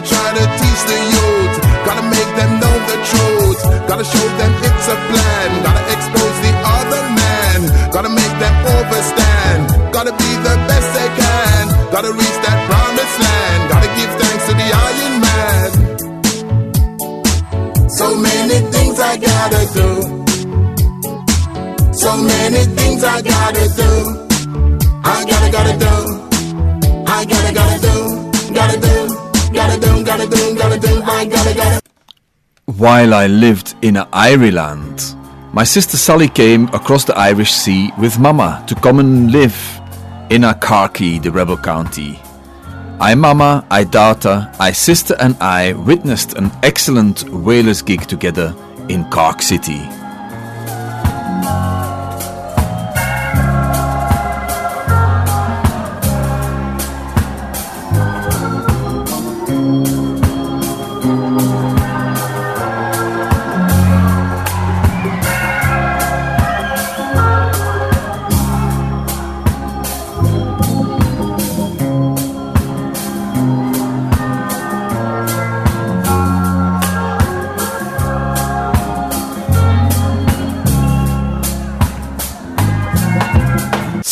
Gotta 0.00 0.14
try 0.14 0.32
to 0.32 0.44
teach 0.56 0.82
the 0.88 0.98
youth 1.12 1.60
Gotta 1.84 2.00
make 2.08 2.30
them 2.32 2.52
know 2.56 2.76
the 2.88 2.96
truth. 3.04 3.60
Gotta 3.86 4.04
show 4.04 4.28
them 4.40 4.52
it's 4.64 4.88
a 4.88 4.96
plan. 4.96 5.48
Gotta 5.62 5.84
expose 5.92 6.36
the 6.40 6.52
other 6.78 7.02
man. 7.20 7.58
Gotta 7.92 8.08
make 8.08 8.34
them 8.40 8.54
overstand. 8.76 9.92
Gotta 9.92 10.12
be 10.12 10.30
the 10.40 10.56
best 10.68 10.88
they 10.96 11.08
can. 11.20 11.64
Gotta 11.92 12.12
reach 12.12 12.38
that 12.46 12.58
promised 12.68 13.18
land. 13.26 13.60
Gotta 13.72 13.88
give 13.98 14.12
thanks 14.20 14.44
to 14.48 14.52
the 14.60 14.68
Iron 14.88 15.14
Man. 15.26 15.70
So 17.90 18.16
many 18.16 18.58
things 18.72 18.96
I 19.00 19.16
gotta 19.18 19.62
do. 19.76 19.88
So 21.92 22.16
many 22.16 22.64
things 22.78 23.04
I 23.04 23.20
gotta 23.20 23.68
do. 23.82 23.92
I 25.04 25.24
gotta, 25.28 25.50
gotta 25.56 25.76
do. 25.84 25.94
I 27.06 27.24
gotta, 27.26 27.52
gotta 27.52 27.78
do. 27.84 27.96
Gotta 28.54 28.80
do. 28.80 28.89
While 32.66 33.14
I 33.14 33.26
lived 33.26 33.74
in 33.82 33.96
Ireland, 34.12 35.14
my 35.52 35.64
sister 35.64 35.96
Sally 35.96 36.28
came 36.28 36.68
across 36.68 37.04
the 37.04 37.16
Irish 37.18 37.52
Sea 37.52 37.90
with 37.98 38.18
Mama 38.18 38.64
to 38.68 38.74
come 38.74 39.00
and 39.00 39.30
live 39.32 39.56
in 40.30 40.42
Akarki, 40.42 41.20
the 41.22 41.30
rebel 41.30 41.56
county. 41.56 42.20
I 43.00 43.14
Mama, 43.14 43.66
I 43.70 43.84
daughter, 43.84 44.50
I 44.60 44.72
sister 44.72 45.16
and 45.18 45.36
I 45.40 45.72
witnessed 45.72 46.34
an 46.34 46.52
excellent 46.62 47.28
Wailers 47.30 47.82
gig 47.82 48.06
together 48.06 48.54
in 48.88 49.04
Cork 49.10 49.42
City. 49.42 49.80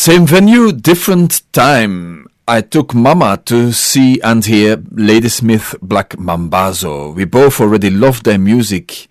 Same 0.09 0.25
venue, 0.25 0.71
different 0.71 1.43
time. 1.53 2.25
I 2.47 2.61
took 2.61 2.95
Mama 2.95 3.37
to 3.45 3.71
see 3.71 4.19
and 4.21 4.43
hear 4.43 4.83
Ladysmith 4.89 5.75
Black 5.83 6.17
Mambazo. 6.17 7.13
We 7.13 7.25
both 7.25 7.61
already 7.61 7.91
loved 7.91 8.25
their 8.25 8.39
music, 8.39 9.07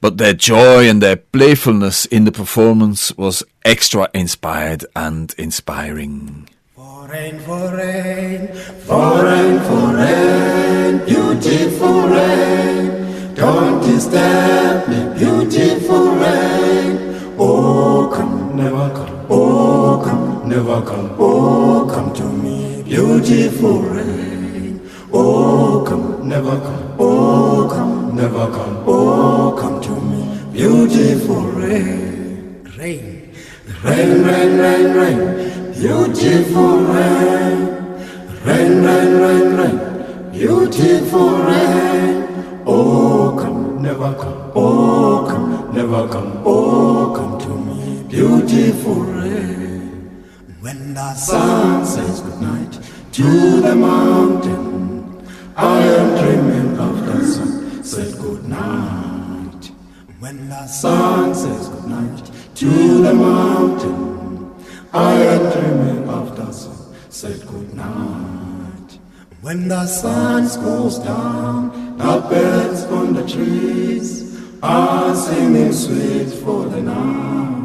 but 0.00 0.16
their 0.16 0.34
joy 0.34 0.88
and 0.88 1.02
their 1.02 1.16
playfulness 1.16 2.04
in 2.06 2.24
the 2.24 2.30
performance 2.30 3.10
was 3.18 3.42
extra 3.64 4.08
inspired 4.14 4.84
and 4.94 5.34
inspiring. 5.38 6.48
Foreign, 6.76 7.40
foreign, 7.40 8.46
foreign, 8.86 9.58
foreign, 9.64 11.04
beautiful 11.04 12.02
rain. 12.10 13.34
Don't 13.34 13.82
disturb 13.82 14.88
me, 14.88 15.18
beautiful 15.18 16.12
rain. 16.12 17.34
Oh, 17.36 18.08
come, 18.14 18.56
never 18.56 18.88
come. 18.94 19.26
Oh, 19.30 20.02
come, 20.02 20.27
never 20.48 20.80
come. 20.82 21.14
Oh, 21.18 21.86
come 21.92 22.12
to 22.14 22.24
me, 22.24 22.82
beautiful 22.82 23.82
rain. 23.82 24.80
Oh, 25.12 25.84
come, 25.86 26.26
never 26.26 26.58
come. 26.58 26.96
Oh, 26.98 27.68
come, 27.70 28.16
never 28.16 28.50
come. 28.50 28.82
Oh, 28.86 29.54
come 29.58 29.80
to 29.82 29.90
me, 29.90 30.52
beautiful 30.52 31.42
rain. 31.42 32.64
Rain, 32.78 33.30
rain, 33.84 34.22
rain, 34.24 34.58
rain, 34.58 34.96
rain. 34.96 35.72
Beautiful 35.74 36.78
rain. 36.94 37.58
Rain, 38.44 38.82
rain, 38.82 39.10
rain, 39.20 39.56
rain. 39.58 39.78
Beautiful 40.32 41.30
rain. 41.42 42.62
Oh, 42.66 43.36
come, 43.38 43.82
never 43.82 44.14
come. 44.14 44.52
Oh, 44.54 45.26
come, 45.28 45.74
never 45.74 46.08
come. 46.08 46.42
Oh, 46.44 47.12
come 47.14 47.38
to 47.38 47.48
me, 47.48 48.02
beautiful 48.08 48.94
rain. 48.94 49.57
When 50.68 50.92
the 50.92 51.14
sun 51.14 51.86
says 51.86 52.20
goodnight 52.20 52.78
to 53.12 53.62
the 53.62 53.74
mountain, 53.74 55.26
I 55.56 55.80
am 55.80 56.08
dreaming 56.18 56.78
of 56.78 57.06
the 57.06 57.24
sun. 57.24 57.82
Said 57.82 58.12
goodnight. 58.18 59.70
When 60.18 60.50
the 60.50 60.66
sun 60.66 61.34
says 61.34 61.68
goodnight 61.68 62.30
to 62.56 62.68
the 63.02 63.14
mountain, 63.14 64.54
I 64.92 65.12
am 65.14 65.42
dreaming 65.54 66.06
of 66.06 66.36
the 66.36 66.52
sun. 66.52 66.94
Said 67.08 67.40
goodnight. 67.46 68.98
When 69.40 69.68
the 69.68 69.86
sun 69.86 70.42
goes 70.62 70.98
down, 70.98 71.96
the 71.96 72.20
birds 72.28 72.84
on 72.92 73.14
the 73.14 73.26
trees 73.26 74.38
are 74.62 75.16
singing 75.16 75.72
sweet 75.72 76.28
for 76.44 76.66
the 76.66 76.82
night. 76.82 77.57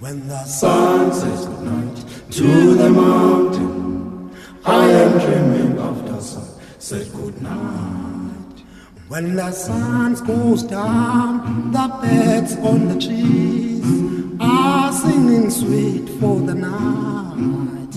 When 0.00 0.26
the 0.28 0.44
sun 0.44 1.12
says 1.12 1.44
goodnight 1.44 1.96
to 2.30 2.74
the 2.74 2.88
mountain, 2.88 4.34
I 4.64 4.86
am 4.88 5.18
dreaming 5.18 5.78
of 5.78 6.08
the 6.08 6.18
sun. 6.22 6.48
Said 6.78 7.12
goodnight. 7.12 8.64
When 9.08 9.36
the 9.36 9.52
sun 9.52 10.14
goes 10.24 10.62
down, 10.62 11.70
the 11.70 11.86
birds 12.00 12.56
on 12.56 12.88
the 12.88 12.98
trees 12.98 14.40
are 14.40 14.90
singing 14.90 15.50
sweet 15.50 16.08
for 16.18 16.40
the 16.40 16.54
night. 16.54 17.94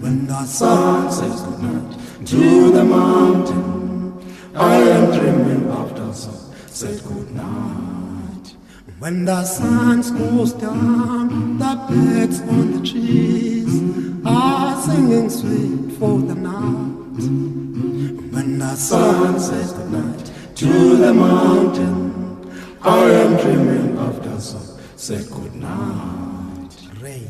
When 0.00 0.26
the 0.26 0.46
sun 0.46 1.12
says 1.12 1.42
goodnight 1.42 2.26
to 2.28 2.72
the 2.72 2.84
mountain, 2.84 4.24
I 4.54 4.76
am 4.76 5.18
dreaming 5.18 5.70
of 5.70 5.94
the 5.94 6.14
sun. 6.14 6.54
Said 6.68 7.04
goodnight. 7.04 7.81
When 9.02 9.24
the 9.24 9.42
sun 9.44 10.00
goes 10.16 10.52
down, 10.52 11.58
the 11.58 11.74
birds 11.90 12.40
on 12.42 12.70
the 12.70 12.88
trees 12.88 13.72
are 14.24 14.80
singing 14.80 15.28
sweet 15.28 15.98
for 15.98 16.20
the 16.20 16.36
night. 16.36 17.18
When 18.32 18.60
the 18.60 18.76
sun 18.76 19.40
says 19.40 19.72
goodnight 19.72 20.30
to 20.54 20.96
the 20.98 21.12
mountain, 21.12 22.48
I 22.80 23.10
am 23.22 23.36
dreaming 23.38 23.98
of 23.98 24.22
the 24.22 24.38
sun. 24.38 24.62
Say 24.94 25.24
goodnight. 25.24 26.70
Rain, 27.00 27.26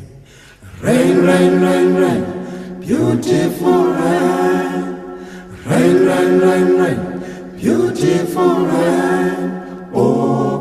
rain, 0.79 1.25
rain, 1.25 1.53
rain, 1.59 1.95
rain, 1.95 2.79
beautiful 2.81 3.85
rain. 3.85 5.25
Rain, 5.65 6.05
rain, 6.05 6.39
rain, 6.39 6.67
rain, 6.77 7.55
beautiful 7.57 8.57
rain. 8.67 9.89
Oh. 9.91 10.52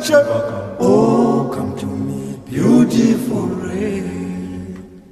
Oh, 0.00 1.50
come. 1.52 1.76
To 1.78 1.86
me, 1.86 2.38
beautiful 2.46 3.46
rain. 3.46 4.17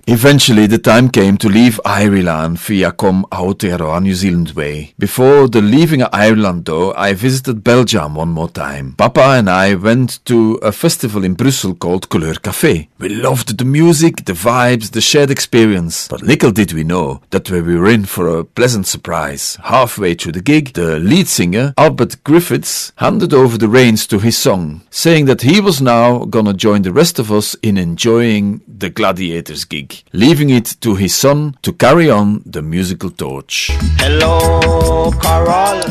Eventually, 0.09 0.69
the 0.69 0.79
time 0.79 1.09
came 1.09 1.37
to 1.37 1.49
leave 1.49 1.81
Ireland 1.85 2.61
via 2.61 2.93
Come 2.93 3.27
Aotearoa 3.33 4.01
New 4.01 4.15
Zealand 4.15 4.53
way. 4.53 4.95
Before 4.97 5.49
the 5.49 5.61
leaving 5.61 6.05
Ireland, 6.13 6.67
though, 6.67 6.95
I 6.95 7.13
visited 7.13 7.65
Belgium 7.65 8.15
one 8.15 8.29
more 8.29 8.49
time. 8.49 8.95
Papa 8.97 9.35
and 9.37 9.51
I 9.51 9.75
went 9.75 10.25
to 10.27 10.61
a 10.63 10.71
festival 10.71 11.25
in 11.25 11.35
Brussels 11.35 11.79
called 11.81 12.09
Couleur 12.09 12.35
Café. 12.35 12.87
We 13.01 13.09
loved 13.09 13.59
the 13.59 13.65
music, 13.65 14.27
the 14.27 14.33
vibes, 14.33 14.93
the 14.93 15.01
shared 15.01 15.33
experience. 15.33 16.07
But 16.07 16.23
little 16.23 16.53
did 16.53 16.73
we 16.73 16.85
know 16.85 17.21
that 17.31 17.51
we 17.51 17.61
were 17.61 17.91
in 17.91 18.05
for 18.05 18.29
a 18.29 18.45
pleasant 18.45 18.87
surprise. 18.87 19.59
Halfway 19.65 20.15
through 20.15 20.33
the 20.33 20.41
gig, 20.41 20.75
the 20.75 21.01
lead 21.01 21.27
singer, 21.27 21.75
Albert 21.77 22.23
Griffiths, 22.23 22.93
handed 22.99 23.35
over 23.35 23.59
the 23.59 23.69
reins 23.69 24.07
to 24.07 24.21
his 24.21 24.39
song, 24.39 24.83
saying 24.89 25.25
that 25.25 25.43
he 25.43 25.61
was 25.61 25.81
now 25.81 26.27
gonna 26.27 26.55
join 26.55 26.83
the 26.83 26.93
rest 26.93 27.19
of 27.19 27.33
us 27.33 27.57
in 27.61 27.77
enjoying 27.77 28.61
the 28.69 28.91
Gladiators 28.91 29.65
gig, 29.65 29.96
leaving 30.13 30.51
it 30.51 30.77
to 30.81 30.95
his 30.95 31.15
son 31.15 31.57
to 31.63 31.73
carry 31.73 32.11
on 32.11 32.43
the 32.47 32.63
musical 32.63 33.11
torch. 33.11 33.71
Hello, 33.99 35.11
Carol. 35.21 35.83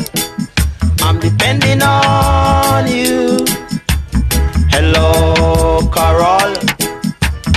I'm 1.02 1.18
depending 1.20 1.82
on 1.82 2.86
you. 2.86 3.38
Hello, 4.70 5.80
Carol. 5.94 6.54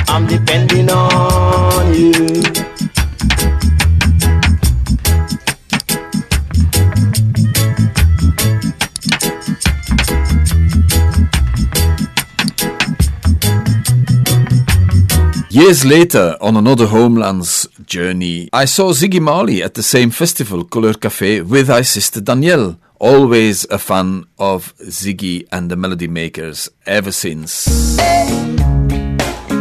I'm 0.07 0.27
depending 0.27 0.89
on 0.89 1.93
you. 1.93 2.78
Years 15.59 15.83
later, 15.83 16.37
on 16.39 16.55
another 16.55 16.85
Homelands 16.87 17.67
journey, 17.85 18.47
I 18.53 18.63
saw 18.63 18.93
Ziggy 18.93 19.19
Marley 19.19 19.61
at 19.61 19.73
the 19.73 19.83
same 19.83 20.09
festival, 20.09 20.63
Couleur 20.63 20.93
Café, 20.93 21.43
with 21.43 21.67
my 21.67 21.81
sister 21.81 22.21
Danielle. 22.21 22.79
Always 22.97 23.65
a 23.65 23.77
fan 23.77 24.23
of 24.37 24.73
Ziggy 24.77 25.49
and 25.51 25.69
the 25.69 25.75
Melody 25.75 26.07
Makers 26.07 26.69
ever 26.85 27.11
since. 27.11 27.67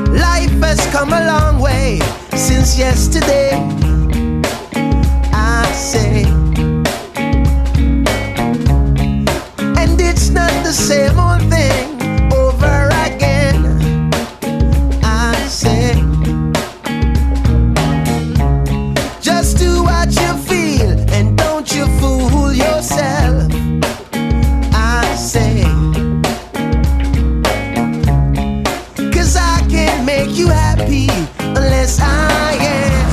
Life 0.07 0.61
has 0.63 0.87
come 0.93 1.13
a 1.13 1.27
long 1.27 1.61
way 1.61 1.99
since 2.37 2.79
yesterday. 2.79 3.51
I 5.33 5.69
say, 5.73 6.38
unless 31.89 32.01
I 32.01 32.55
am. 32.61 33.07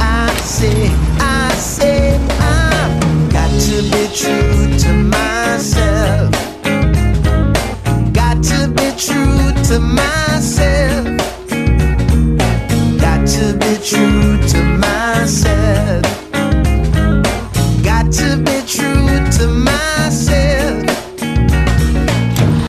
I 0.00 0.34
say, 0.40 0.90
I 1.20 1.52
say, 1.54 2.16
I've 2.40 3.32
got 3.32 3.50
to 3.68 3.82
be 3.82 4.08
true 4.14 4.78
to 4.78 4.92
myself. 4.92 6.30
Got 8.12 8.42
to 8.44 8.68
be 8.68 8.90
true 8.96 9.52
to 9.68 9.78
myself. 9.80 11.04
Got 13.00 13.26
to 13.28 13.56
be 13.58 13.76
true 13.84 14.53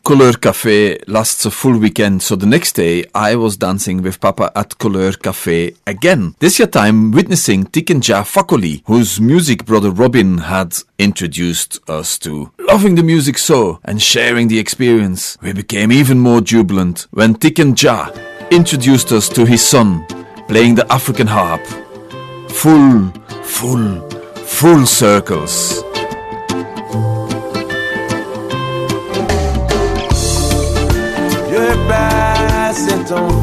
Couleur 0.06 0.34
Café 0.34 1.02
lasts 1.08 1.46
a 1.46 1.50
full 1.50 1.78
weekend, 1.80 2.22
so 2.22 2.36
the 2.36 2.46
next 2.46 2.76
day 2.76 3.04
I 3.12 3.34
was 3.34 3.56
dancing 3.56 4.02
with 4.02 4.20
Papa 4.20 4.52
at 4.54 4.78
Couleur 4.78 5.10
Café 5.14 5.74
again. 5.84 6.36
This 6.38 6.60
year 6.60 6.68
time 6.68 7.10
witnessing 7.10 7.64
Tiken 7.64 8.00
Jah 8.00 8.22
Fakoly, 8.22 8.84
whose 8.86 9.20
music 9.20 9.64
brother 9.64 9.90
Robin 9.90 10.38
had 10.38 10.76
introduced 11.00 11.80
us 11.90 12.20
to. 12.20 12.52
Loving 12.56 12.94
the 12.94 13.02
music 13.02 13.36
so 13.36 13.80
and 13.84 14.00
sharing 14.00 14.46
the 14.46 14.60
experience, 14.60 15.36
we 15.42 15.52
became 15.52 15.90
even 15.90 16.20
more 16.20 16.40
jubilant 16.40 17.08
when 17.10 17.34
Tikenja 17.34 18.14
introduced 18.52 19.10
us 19.10 19.28
to 19.30 19.44
his 19.44 19.66
son, 19.66 20.06
playing 20.46 20.76
the 20.76 20.86
African 20.92 21.26
harp. 21.26 21.66
Full, 22.50 23.10
full, 23.42 24.08
full 24.36 24.86
circles. 24.86 25.82
Ton. 33.16 33.36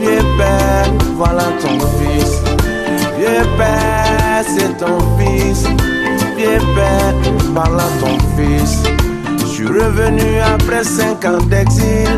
Vieux 0.00 0.22
père, 0.38 0.92
voilà 1.16 1.44
ton 1.60 1.78
fils. 1.98 2.32
Vieux 3.18 3.44
père, 3.56 4.44
c'est 4.46 4.76
ton 4.78 4.98
fils. 5.18 5.64
Vieux 6.36 6.60
père, 6.74 7.14
voilà 7.52 7.84
ton 8.00 8.16
fils. 8.36 8.82
Je 9.40 9.46
suis 9.46 9.66
revenu 9.66 10.38
après 10.54 10.84
cinq 10.84 11.24
ans 11.24 11.42
d'exil. 11.50 12.08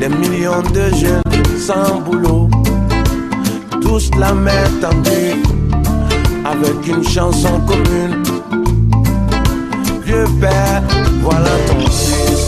Des 0.00 0.08
millions 0.08 0.62
de 0.74 0.94
jeunes 0.96 1.22
sans 1.58 2.00
boulot. 2.00 2.48
Tous 3.80 4.10
la 4.18 4.32
main 4.32 4.66
tendue. 4.80 5.40
Avec 6.44 6.88
une 6.88 7.06
chanson 7.08 7.60
commune. 7.66 8.22
Vieux 10.04 10.26
père, 10.40 10.82
voilà 11.22 11.50
ton 11.68 11.80
fils. 11.86 12.41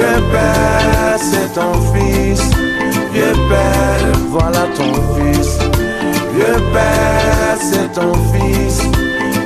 Vieux 0.00 0.22
père, 0.32 1.18
c'est 1.18 1.52
ton 1.52 1.74
fils. 1.92 2.40
Vieux 3.12 3.34
père, 3.50 4.12
voilà 4.30 4.66
ton 4.74 4.94
fils. 5.14 5.58
Vieux 6.34 6.62
père, 6.72 7.58
c'est 7.60 7.92
ton 7.92 8.14
fils. 8.32 8.80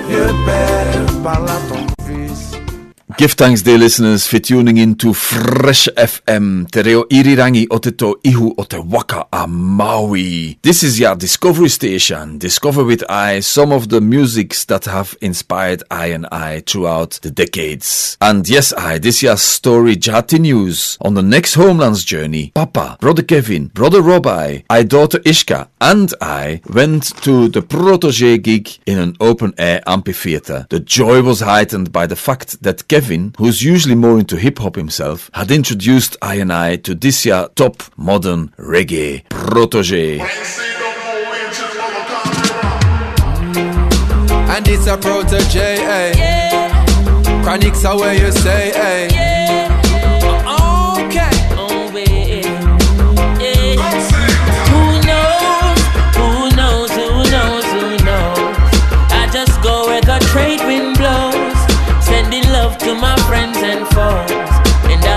Vieux 0.08 0.32
père, 0.46 1.22
par 1.24 1.40
là 1.40 1.54
ton. 1.68 1.73
Give 3.16 3.30
thanks, 3.30 3.62
dear 3.62 3.78
listeners, 3.78 4.26
for 4.26 4.40
tuning 4.40 4.76
in 4.76 4.96
to 4.96 5.14
Fresh 5.14 5.88
FM. 5.96 6.68
Te 6.68 6.82
reo 6.82 7.04
irirangi 7.04 7.68
o 7.70 7.78
te 7.78 7.92
to 7.92 8.16
ihu 8.24 8.52
o 8.58 8.64
te 8.64 8.76
waka 8.80 9.28
a 9.32 9.46
Maui. 9.46 10.58
This 10.62 10.82
is 10.82 10.98
your 10.98 11.14
Discovery 11.14 11.68
Station. 11.68 12.38
Discover 12.38 12.82
with 12.82 13.04
I 13.08 13.38
some 13.38 13.70
of 13.70 13.88
the 13.90 14.00
musics 14.00 14.64
that 14.64 14.86
have 14.86 15.16
inspired 15.20 15.84
I 15.92 16.06
and 16.06 16.26
I 16.32 16.64
throughout 16.66 17.20
the 17.22 17.30
decades. 17.30 18.18
And 18.20 18.48
yes, 18.48 18.72
I, 18.72 18.98
this 18.98 19.22
year's 19.22 19.42
story 19.42 19.94
Jati 19.94 20.40
News. 20.40 20.98
On 21.00 21.14
the 21.14 21.22
next 21.22 21.54
Homelands 21.54 22.02
journey, 22.04 22.50
Papa, 22.52 22.96
Brother 23.00 23.22
Kevin, 23.22 23.68
Brother 23.68 24.00
Robai, 24.02 24.64
I 24.68 24.82
daughter 24.82 25.20
Ishka, 25.20 25.68
and 25.80 26.12
I 26.20 26.62
went 26.68 27.14
to 27.22 27.46
the 27.48 27.62
Protoje 27.62 28.42
gig 28.42 28.70
in 28.86 28.98
an 28.98 29.16
open 29.20 29.54
air 29.56 29.82
amphitheater. 29.86 30.66
The 30.68 30.80
joy 30.80 31.22
was 31.22 31.40
heightened 31.40 31.92
by 31.92 32.08
the 32.08 32.16
fact 32.16 32.60
that 32.64 32.88
Kevin, 32.88 33.03
who's 33.38 33.62
usually 33.62 33.94
more 33.94 34.18
into 34.18 34.36
hip 34.36 34.58
hop 34.58 34.76
himself, 34.76 35.30
had 35.34 35.50
introduced 35.50 36.16
I 36.22 36.36
and 36.36 36.52
I 36.52 36.76
to 36.76 36.94
this 36.94 37.26
year 37.26 37.48
top 37.54 37.82
modern 37.96 38.48
reggae 38.58 39.24
Protoje. 39.28 40.20
And 44.54 44.68
it's 44.68 44.86
a 44.86 44.96
Protoje, 44.96 45.56
eh? 45.56 46.12
Chronixx 47.44 47.84
are 47.84 47.98
where 47.98 48.14
you 48.14 48.32
say, 48.32 48.72
eh? 48.72 49.06
Okay. 49.06 49.23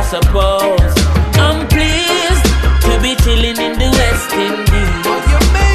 Suppose 0.07 0.95
I'm 1.35 1.67
pleased 1.67 2.47
to 2.87 2.93
be 3.03 3.13
chilling 3.23 3.59
in 3.59 3.77
the 3.77 3.89
West 3.91 4.31
Indies. 4.31 5.27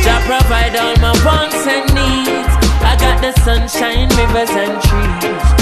To 0.05 0.15
provide 0.25 0.75
all 0.75 0.97
my 1.05 1.13
wants 1.23 1.67
and 1.67 1.85
needs. 1.93 2.53
I 2.81 2.97
got 2.99 3.21
the 3.21 3.33
sunshine, 3.43 4.09
rivers 4.17 4.51
and 4.51 4.81
trees. 4.83 5.62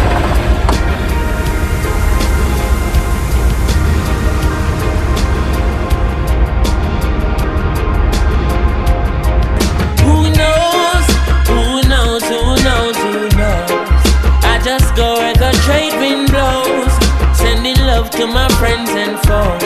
To 18.21 18.27
my 18.27 18.47
friends 18.61 18.91
and 18.91 19.17
foes. 19.25 19.63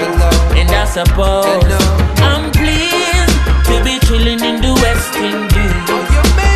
And 0.55 0.69
I 0.71 0.85
suppose 0.85 1.67
I'm 2.23 2.51
pleased 2.55 3.35
to 3.67 3.75
be 3.83 3.99
chilling 4.07 4.39
in 4.39 4.63
the 4.63 4.71
West 4.79 5.11
Indies. 5.19 5.91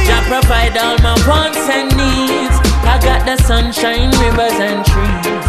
I 0.08 0.24
provide 0.32 0.78
all 0.80 0.98
my 1.04 1.20
wants 1.28 1.60
and 1.68 1.92
needs. 2.00 2.56
I 2.88 2.96
got 3.04 3.26
the 3.28 3.36
sunshine, 3.44 4.12
rivers 4.24 4.58
and 4.64 4.80
trees, 4.88 5.46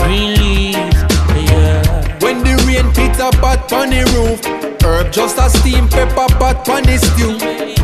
green 0.00 0.32
leaves. 0.40 1.00
Yeah. 1.36 1.84
When 2.24 2.38
the 2.48 2.56
rain 2.64 2.88
hit 2.96 3.20
a 3.20 3.30
pot 3.36 3.68
the 3.68 4.00
roof, 4.16 4.40
herb 4.82 5.12
just 5.12 5.36
a 5.36 5.50
steam 5.50 5.86
pepper 5.86 6.32
pot 6.40 6.66
on 6.70 6.82
the 6.84 6.96
stew. 6.96 7.36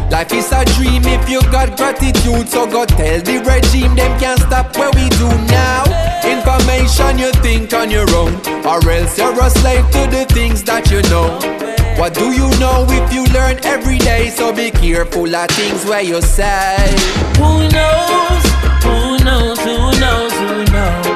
Life 0.08 0.32
is 0.32 0.50
a 0.52 0.64
dream 0.76 1.02
if 1.04 1.28
you 1.28 1.42
got 1.52 1.76
gratitude, 1.76 2.48
so 2.48 2.64
go 2.66 2.86
tell 2.86 3.20
the 3.20 3.44
regime 3.44 3.94
them 3.94 4.18
can't 4.18 4.40
stop 4.40 4.74
what 4.78 4.94
we 4.94 5.06
do 5.20 5.28
now. 5.52 6.05
Information 6.26 7.18
you 7.18 7.30
think 7.42 7.72
on 7.72 7.90
your 7.90 8.08
own, 8.14 8.34
or 8.66 8.82
else 8.90 9.16
you're 9.18 9.40
a 9.40 9.50
slave 9.50 9.86
to 9.92 10.02
the 10.10 10.26
things 10.30 10.62
that 10.64 10.90
you 10.90 11.02
know. 11.10 11.38
What 11.98 12.14
do 12.14 12.30
you 12.32 12.50
know 12.60 12.84
if 12.90 13.12
you 13.12 13.24
learn 13.32 13.56
every 13.64 13.98
day? 13.98 14.28
So 14.28 14.52
be 14.52 14.70
careful 14.70 15.34
of 15.34 15.48
things 15.50 15.84
where 15.86 16.02
you 16.02 16.20
say. 16.20 16.76
Who 17.40 17.64
knows? 17.72 18.44
Who 18.84 19.16
knows? 19.24 19.58
Who 19.64 19.78
knows? 19.96 20.32
Who 20.44 20.60
knows? 20.76 21.06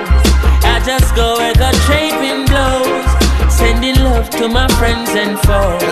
I 0.65 0.81
just 0.87 1.15
go 1.15 1.37
where 1.37 1.53
the 1.53 1.71
trade 1.85 2.17
wind 2.23 2.49
blows. 2.49 3.53
Sending 3.53 3.97
love 4.03 4.31
to 4.41 4.49
my 4.49 4.69
friends 4.81 5.11
and 5.11 5.37
foes. 5.45 5.85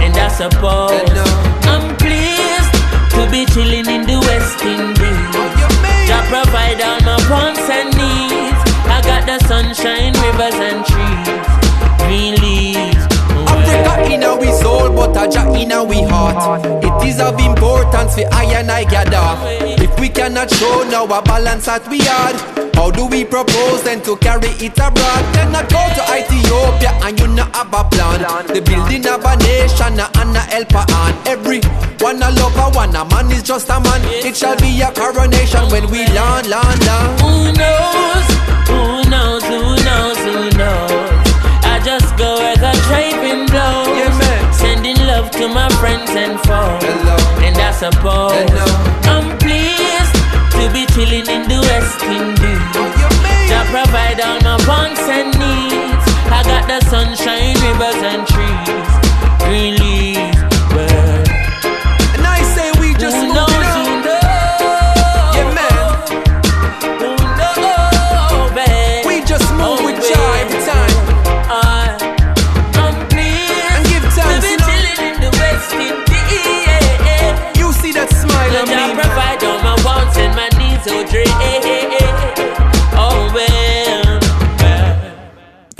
And 0.00 0.16
I 0.16 0.28
suppose 0.28 1.10
I'm 1.68 1.94
pleased 2.00 2.72
to 3.12 3.28
be 3.30 3.44
chilling 3.52 3.86
in 3.92 4.06
the 4.08 4.18
West 4.24 4.64
Indies. 4.64 5.36
Jah 6.08 6.24
provide 6.32 6.80
all 6.80 7.00
my 7.04 7.18
wants 7.28 7.68
and 7.68 7.92
needs. 7.94 8.29
The 9.30 9.38
sunshine, 9.46 10.12
rivers 10.26 10.58
and 10.58 10.84
trees. 10.84 11.30
Green 12.02 12.34
leaves. 12.42 12.98
Africa 13.46 14.12
in 14.12 14.24
our 14.24 14.42
soul, 14.58 14.90
but 14.90 15.14
a 15.14 15.30
Jah 15.30 15.46
in 15.54 15.70
our 15.70 15.86
heart. 16.10 16.66
It 16.82 17.06
is 17.06 17.20
of 17.20 17.38
importance 17.38 18.16
for 18.16 18.26
I 18.34 18.58
and 18.58 18.68
I 18.68 18.82
gather. 18.82 19.22
If 19.80 20.00
we 20.00 20.08
cannot 20.08 20.50
show 20.50 20.82
now 20.90 21.04
a 21.04 21.22
balance 21.22 21.66
that 21.66 21.86
we 21.86 22.00
had, 22.00 22.34
how 22.74 22.90
do 22.90 23.06
we 23.06 23.24
propose 23.24 23.84
then 23.84 24.02
to 24.02 24.16
carry 24.16 24.50
it 24.58 24.74
abroad? 24.82 25.22
Then 25.30 25.54
I 25.54 25.62
go 25.62 25.78
to 25.78 26.02
Ethiopia 26.10 26.90
and 27.06 27.14
you 27.20 27.28
not 27.28 27.54
have 27.54 27.70
a 27.70 27.84
plan. 27.86 28.26
The 28.48 28.60
building 28.60 29.06
of 29.06 29.22
a 29.22 29.36
nation 29.46 29.94
and 29.94 30.36
a 30.36 30.42
helper 30.50 30.82
on 30.90 31.14
every 31.28 31.62
one 32.02 32.18
a 32.18 32.34
lover, 32.34 32.74
one 32.74 32.96
a 32.96 33.04
man 33.04 33.30
is 33.30 33.44
just 33.44 33.70
a 33.70 33.78
man. 33.78 34.02
It 34.26 34.36
shall 34.36 34.56
be 34.56 34.82
a 34.82 34.90
coronation 34.90 35.70
when 35.70 35.88
we 35.88 36.02
land, 36.18 36.48
land, 36.48 36.82
land. 36.82 37.20
Who 37.20 37.52
knows? 37.52 38.59
Knows? 39.90 40.18
Who 40.22 40.38
knows? 40.54 41.10
I 41.66 41.80
just 41.82 42.16
go 42.16 42.38
where 42.38 42.54
the 42.54 42.72
wind 43.22 43.50
blows. 43.50 44.14
Sending 44.54 44.98
love 45.10 45.30
to 45.32 45.48
my 45.48 45.68
friends 45.80 46.10
and 46.10 46.38
foes. 46.46 46.84
And 47.42 47.56
I 47.58 47.72
suppose 47.72 48.50
I'm 49.10 49.26
pleased 49.42 50.14
to 50.54 50.64
be 50.70 50.86
chilling 50.94 51.26
in 51.26 51.42
the 51.50 51.58
West 51.66 51.98
Indies. 52.06 52.70
Jah 53.50 53.66
provide 53.74 54.20
all 54.22 54.38
my 54.46 54.56
wants 54.70 55.02
and 55.10 55.34
needs. 55.42 56.04
I 56.30 56.40
got 56.46 56.64
the 56.70 56.78
sunshine, 56.86 57.58
rivers 57.66 58.00
and 58.12 58.22
trees, 58.30 58.90
green 59.42 59.74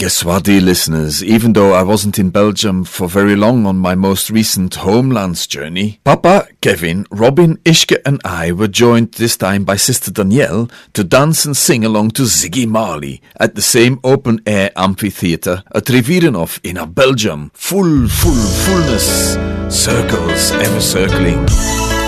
Guess 0.01 0.24
what, 0.24 0.44
dear 0.44 0.62
listeners? 0.62 1.22
Even 1.22 1.53
though 1.53 1.74
I 1.74 1.82
wasn't 1.82 2.18
in 2.18 2.30
Belgium 2.30 2.84
for 2.84 3.07
very 3.07 3.36
long 3.36 3.66
on 3.66 3.76
my 3.76 3.94
most 3.94 4.30
recent 4.30 4.76
homelands 4.76 5.46
journey, 5.46 6.01
Papa, 6.05 6.48
Kevin, 6.62 7.05
Robin, 7.11 7.59
Ishka, 7.66 7.98
and 8.07 8.18
I 8.24 8.51
were 8.53 8.66
joined 8.66 9.12
this 9.12 9.36
time 9.36 9.64
by 9.64 9.76
Sister 9.76 10.11
Danielle 10.11 10.70
to 10.94 11.05
dance 11.05 11.44
and 11.44 11.55
sing 11.55 11.84
along 11.84 12.12
to 12.12 12.22
Ziggy 12.22 12.66
Marley 12.66 13.20
at 13.38 13.57
the 13.57 13.61
same 13.61 14.01
open 14.03 14.40
air 14.46 14.70
amphitheater 14.74 15.64
at 15.74 15.84
Rivierenhof 15.84 16.61
in 16.64 16.78
our 16.78 16.86
Belgium. 16.86 17.51
Full, 17.53 18.09
full, 18.09 18.32
fullness, 18.64 19.34
circles 19.68 20.53
ever 20.53 20.80
circling. 20.80 21.44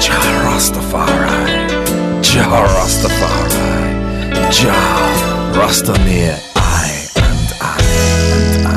Jah 0.00 0.46
Rastafari, 0.46 1.68
Jah 2.22 2.66
Rastafari, 2.74 4.50
Jah 4.50 5.52
Rasta 5.54 5.92
near 6.06 6.40
I 6.40 6.51
and 7.92 8.66
I 8.66 8.70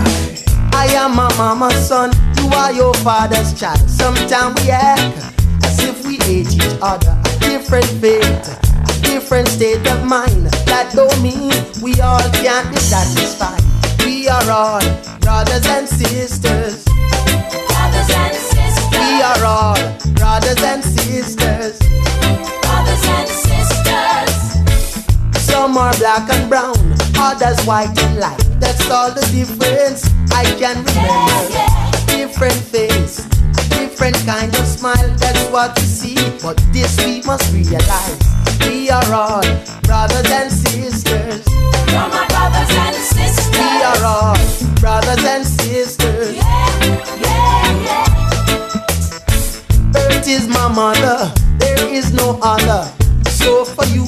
I. 0.74 0.88
Am 0.96 1.16
my 1.16 1.28
mama's 1.38 1.88
son, 1.88 2.12
you 2.38 2.48
are 2.50 2.72
your 2.72 2.94
father's 2.96 3.54
child. 3.60 3.80
Sometimes 3.90 4.62
we 4.64 4.72
act 4.72 5.18
as 5.66 5.80
if 5.84 6.06
we 6.06 6.18
hate 6.24 6.54
each 6.54 6.78
other. 6.82 7.16
A 7.26 7.40
different 7.40 7.86
faith, 8.02 8.24
a 8.24 9.02
different 9.02 9.48
state 9.48 9.86
of 9.88 10.04
mind. 10.06 10.48
That 10.70 10.92
don't 10.94 11.22
mean 11.22 11.52
we 11.82 12.00
all 12.02 12.22
can't 12.42 12.70
be 12.72 12.78
satisfied. 12.78 13.62
We 14.06 14.28
are 14.28 14.50
all 14.50 14.82
brothers 15.22 15.66
and 15.68 15.88
sisters. 15.88 16.84
Brothers 16.86 18.10
and 18.14 18.36
sisters. 18.36 19.00
We 19.00 19.22
are 19.22 19.44
all 19.46 19.78
brothers 20.16 20.62
and 20.64 20.84
sisters. 20.84 21.80
Brothers 22.62 23.06
and 23.18 23.30
sisters. 23.30 24.36
Some 25.46 25.78
are 25.78 25.94
black 25.98 26.30
and 26.32 26.50
brown, 26.50 26.85
others 27.26 27.60
white 27.66 27.98
and 27.98 28.20
light. 28.20 28.38
That's 28.60 28.90
all 28.92 29.10
the 29.12 29.26
difference 29.34 30.06
I 30.32 30.46
can 30.62 30.78
remember. 30.86 31.42
Different 32.06 32.54
face, 32.54 33.26
different 33.80 34.18
kind 34.26 34.54
of 34.56 34.66
smile. 34.68 35.10
That's 35.18 35.44
what 35.50 35.76
we 35.78 35.86
see. 35.86 36.16
But 36.44 36.58
this 36.72 36.94
we 37.04 37.24
must 37.24 37.52
realize. 37.52 38.20
We 38.62 38.92
are 38.92 39.12
all 39.12 39.42
brothers 39.90 40.30
and 40.40 40.52
sisters. 40.52 41.42
You're 41.90 42.10
my 42.14 42.26
brothers 42.30 42.72
and 42.86 42.96
sisters. 42.96 43.58
We 43.58 43.72
are 43.90 44.04
all 44.06 44.38
brothers 44.80 45.24
and 45.26 45.46
sisters. 45.46 46.38
Earth 49.98 50.28
is 50.28 50.48
my 50.48 50.68
mother, 50.68 51.34
there 51.58 51.88
is 51.88 52.14
no 52.14 52.38
other. 52.44 52.82
So 53.42 53.66
for 53.66 53.86
you, 53.86 54.06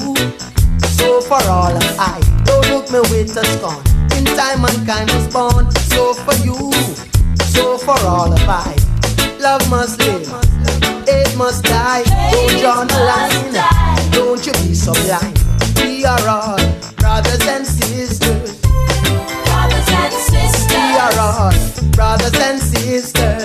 so 0.98 1.20
for 1.20 1.42
all 1.50 1.74
of 1.74 1.96
I. 1.98 2.37
Me 2.92 3.00
with 3.10 3.36
a 3.36 3.44
scorn. 3.44 3.84
In 4.16 4.24
time 4.24 4.62
mankind 4.62 5.10
was 5.10 5.28
born. 5.30 5.70
So 5.92 6.14
for 6.14 6.32
you, 6.40 6.72
so 7.52 7.76
for 7.76 7.98
all 8.06 8.32
of 8.32 8.48
I. 8.48 8.74
Love 9.38 9.68
must 9.68 9.98
live, 10.00 10.26
hate 11.06 11.36
must 11.36 11.64
die. 11.64 12.02
Don't 12.32 12.58
draw 12.60 12.84
the 12.84 13.00
line, 13.04 14.10
don't 14.10 14.46
you 14.46 14.52
be 14.64 14.72
so 14.74 14.94
blind. 15.04 15.36
We 15.76 16.06
are 16.06 16.28
all 16.28 16.56
brothers 16.96 17.46
and 17.46 17.66
sisters. 17.66 18.58
Brothers 18.62 19.88
and 20.00 20.12
sisters. 20.14 20.66
We 20.72 20.96
are 20.96 21.18
all 21.18 21.52
brothers 21.92 22.34
and 22.40 22.58
sisters. 22.58 23.37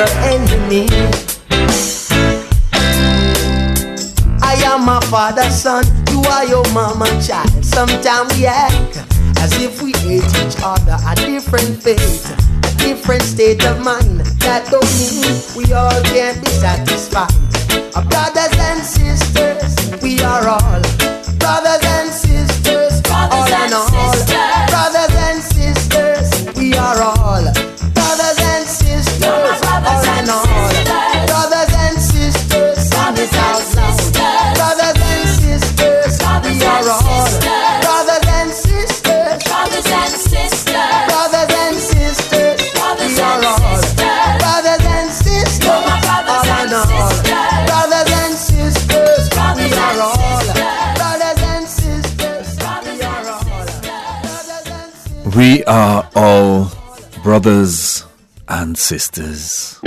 Your 0.00 0.08
enemy. 0.24 0.88
I 4.40 4.54
am 4.64 4.86
my 4.86 4.98
father's 5.10 5.54
son, 5.54 5.84
you 6.10 6.22
are 6.22 6.46
your 6.46 6.64
mama 6.72 7.04
child. 7.20 7.62
Sometimes 7.62 8.34
we 8.38 8.46
act 8.46 8.96
as 9.40 9.52
if 9.60 9.82
we 9.82 9.92
hate 10.00 10.24
each 10.40 10.56
other. 10.64 10.96
A 11.06 11.14
different 11.16 11.82
faith, 11.82 12.32
a 12.64 12.78
different 12.78 13.22
state 13.22 13.62
of 13.66 13.84
mind. 13.84 14.20
That 14.40 14.68
don't 14.70 14.88
mean 14.96 15.36
we 15.54 15.70
all 15.74 16.00
can't 16.14 16.40
be 16.42 16.48
satisfied. 16.48 17.36
Our 17.94 18.04
brothers 18.08 18.56
and 18.56 18.80
sisters, 18.80 20.00
we 20.00 20.22
are 20.22 20.48
all 20.48 20.80
brothers 21.36 21.84
and 21.84 22.08
sisters, 22.08 22.59
We 55.40 55.64
are 55.64 56.06
all 56.14 56.70
brothers 57.22 58.04
and 58.46 58.76
sisters. 58.76 59.80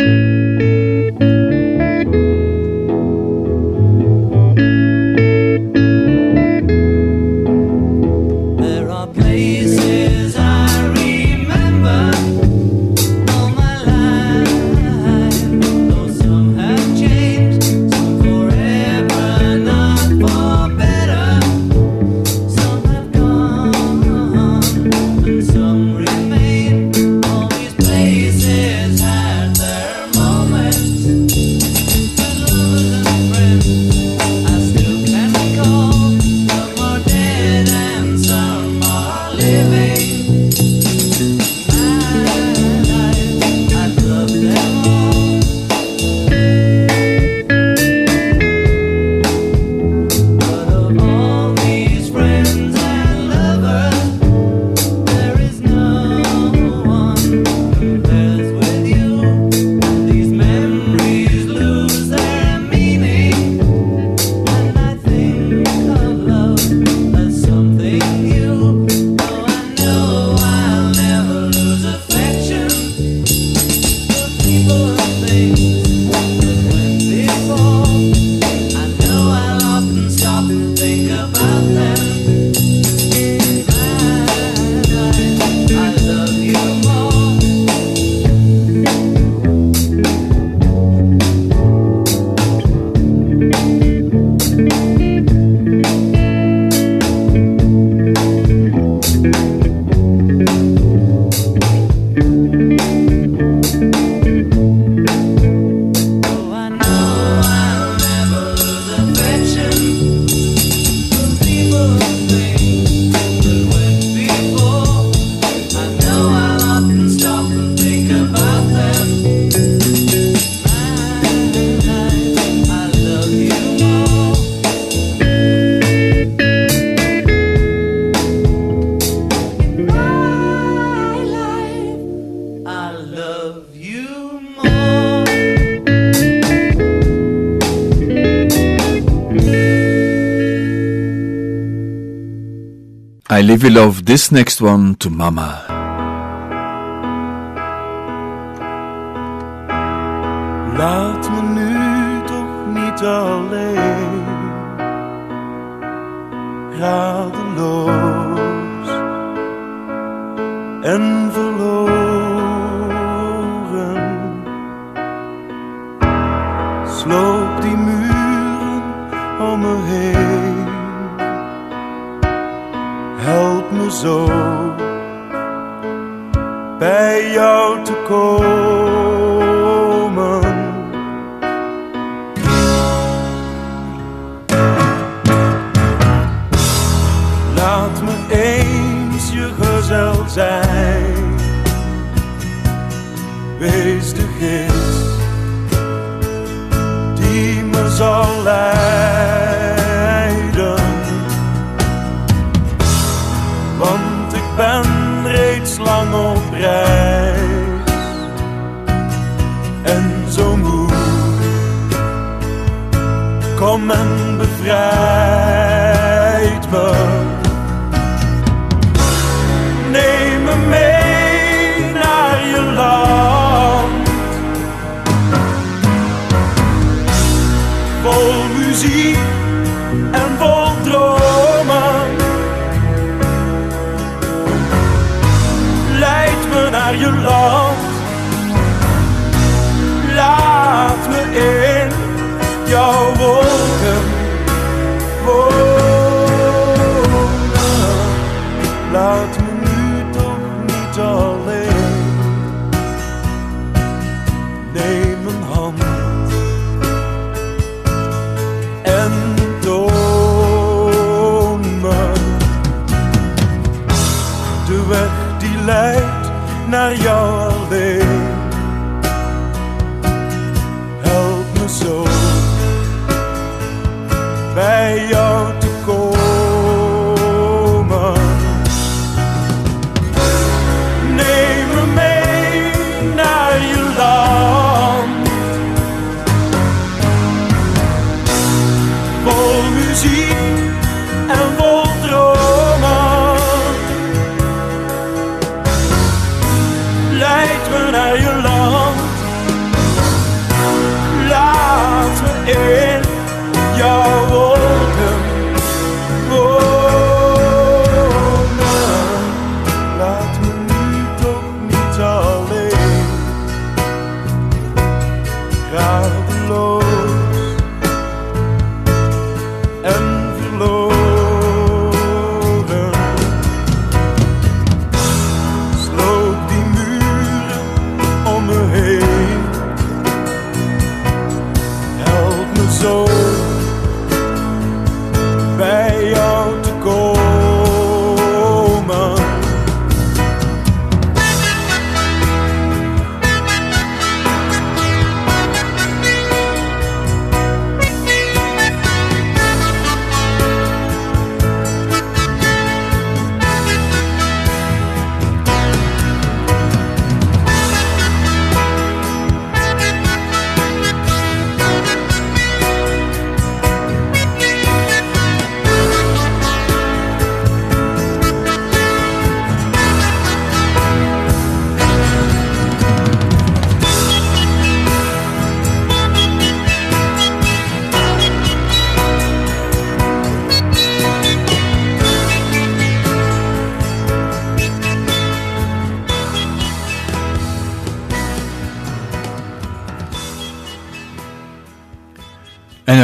I 143.44 143.46
live 143.46 143.66
love 143.66 144.06
this 144.06 144.32
next 144.32 144.62
one 144.62 144.96
to 145.00 145.10
Mama. 145.10 145.73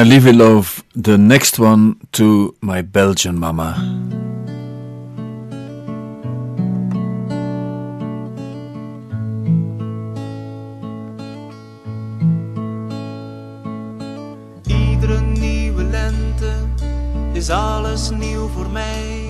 Leave 0.09 0.33
love 0.33 0.83
the 0.95 1.19
next 1.19 1.59
one 1.59 1.95
to 2.13 2.55
my 2.61 2.81
Belgian 2.81 3.37
mama. 3.37 3.75
Iedere 14.65 15.21
nieuwe 15.21 15.83
lente 15.83 16.53
is 17.33 17.49
alles 17.49 18.09
nieuw 18.09 18.47
voor 18.47 18.69
mij. 18.69 19.29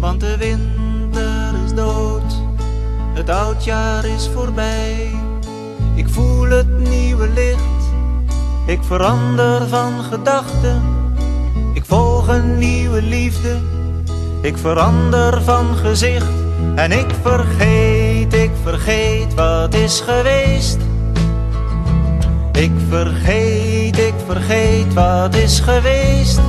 Want 0.00 0.20
de 0.20 0.36
winter 0.36 1.54
is 1.64 1.74
dood, 1.74 2.34
het 3.14 3.30
oudjaar 3.30 4.04
is 4.04 4.30
voorbij. 4.34 5.10
Ik 5.94 6.08
voel 6.08 6.48
het 6.48 6.78
nieuwe 6.78 7.28
licht, 7.28 7.92
ik 8.66 8.82
verander 8.82 9.53
van 9.74 10.02
gedachten. 10.02 10.82
Ik 11.72 11.84
volg 11.84 12.28
een 12.28 12.58
nieuwe 12.58 13.02
liefde, 13.02 13.58
ik 14.42 14.56
verander 14.56 15.42
van 15.42 15.76
gezicht. 15.76 16.30
En 16.74 16.92
ik 16.92 17.10
vergeet, 17.22 18.34
ik 18.34 18.50
vergeet 18.62 19.34
wat 19.34 19.74
is 19.74 20.00
geweest. 20.00 20.78
Ik 22.52 22.72
vergeet, 22.88 23.98
ik 23.98 24.14
vergeet 24.26 24.94
wat 24.94 25.34
is 25.34 25.60
geweest. 25.60 26.40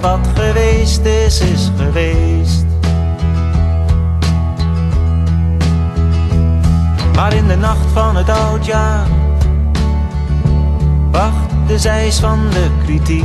wat 0.00 0.26
geweest 0.34 1.04
is, 1.04 1.40
is 1.40 1.70
geweest. 1.76 2.63
Maar 7.14 7.34
in 7.34 7.46
de 7.46 7.56
nacht 7.56 7.90
van 7.92 8.16
het 8.16 8.28
oudjaar 8.28 9.06
wacht 11.10 11.50
de 11.66 11.78
zeis 11.78 12.18
van 12.18 12.38
de 12.50 12.70
kritiek. 12.84 13.24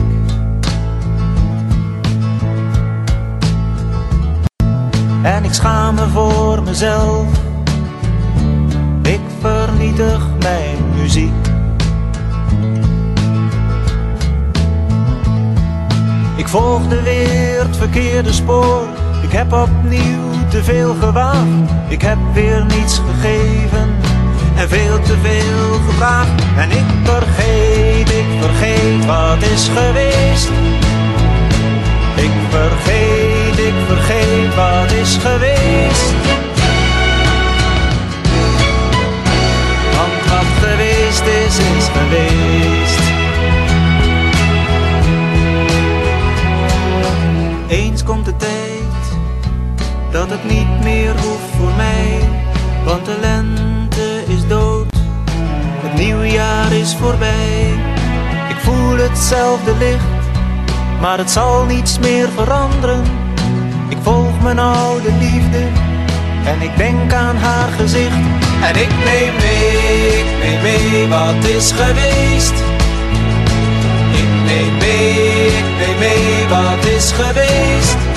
En 5.22 5.44
ik 5.44 5.54
schaam 5.54 5.96
me 5.96 6.08
voor 6.08 6.64
mezelf. 6.64 7.28
Ik 9.02 9.20
vernietig 9.40 10.28
mijn 10.40 10.78
muziek. 10.96 11.48
Ik 16.36 16.48
volgde 16.48 17.02
weer 17.02 17.64
het 17.64 17.78
verkeerde 17.78 18.34
spoor. 18.34 18.88
Ik 19.22 19.32
heb 19.32 19.54
opnieuw 19.54 20.29
te 20.50 20.64
veel 20.64 20.96
gewaagd. 21.00 21.72
Ik 21.88 22.02
heb 22.02 22.18
weer 22.34 22.66
niets 22.66 23.02
gegeven 23.08 23.96
en 24.56 24.70
veel 24.70 25.00
te 25.00 25.18
veel 25.22 25.80
gevraagd. 25.88 26.30
En 26.58 26.72
ik 26.72 26.86
vergeet, 27.04 28.10
ik 28.10 28.26
vergeet 28.40 29.06
wat 29.06 29.42
is 29.42 29.70
geweest. 29.76 30.50
Ik 32.16 32.32
vergeet, 32.50 33.58
ik 33.58 33.74
vergeet 33.88 34.56
wat 34.56 34.92
is 34.92 35.18
geweest. 35.18 36.14
Want 39.96 40.30
wat 40.30 40.70
geweest 40.70 41.24
is, 41.24 41.58
is 41.58 41.88
geweest. 41.94 43.00
Eens 47.68 48.04
komt 48.04 48.26
de 48.26 48.36
tijd 48.36 48.59
dat 50.12 50.30
het 50.30 50.44
niet 50.44 50.84
meer 50.84 51.12
hoeft 51.12 51.56
voor 51.58 51.72
mij, 51.78 52.20
want 52.86 53.06
de 53.06 53.18
lente 53.22 54.24
is 54.28 54.48
dood. 54.48 54.86
Het 55.82 56.00
nieuwjaar 56.00 56.72
is 56.72 56.96
voorbij. 56.96 57.74
Ik 58.50 58.56
voel 58.58 58.98
hetzelfde 58.98 59.76
licht, 59.78 60.30
maar 61.02 61.18
het 61.18 61.32
zal 61.32 61.66
niets 61.66 62.00
meer 62.00 62.30
veranderen. 62.36 63.04
Ik 63.90 63.98
volg 64.02 64.42
mijn 64.42 64.60
oude 64.60 65.12
liefde 65.20 65.68
en 66.46 66.62
ik 66.62 66.78
denk 66.78 67.14
aan 67.14 67.38
haar 67.38 67.70
gezicht. 67.78 68.16
En 68.62 68.76
ik 68.76 68.90
neem 69.06 69.34
mee, 69.36 70.20
ik 70.20 70.40
neem 70.44 70.62
mee 70.62 71.08
wat 71.08 71.46
is 71.46 71.72
geweest. 71.72 72.54
Ik 74.12 74.30
neem 74.46 74.78
mee, 74.78 75.48
ik 75.48 75.66
neem 75.80 76.00
mee 76.00 76.48
wat 76.50 76.86
is 76.86 77.12
geweest. 77.12 78.09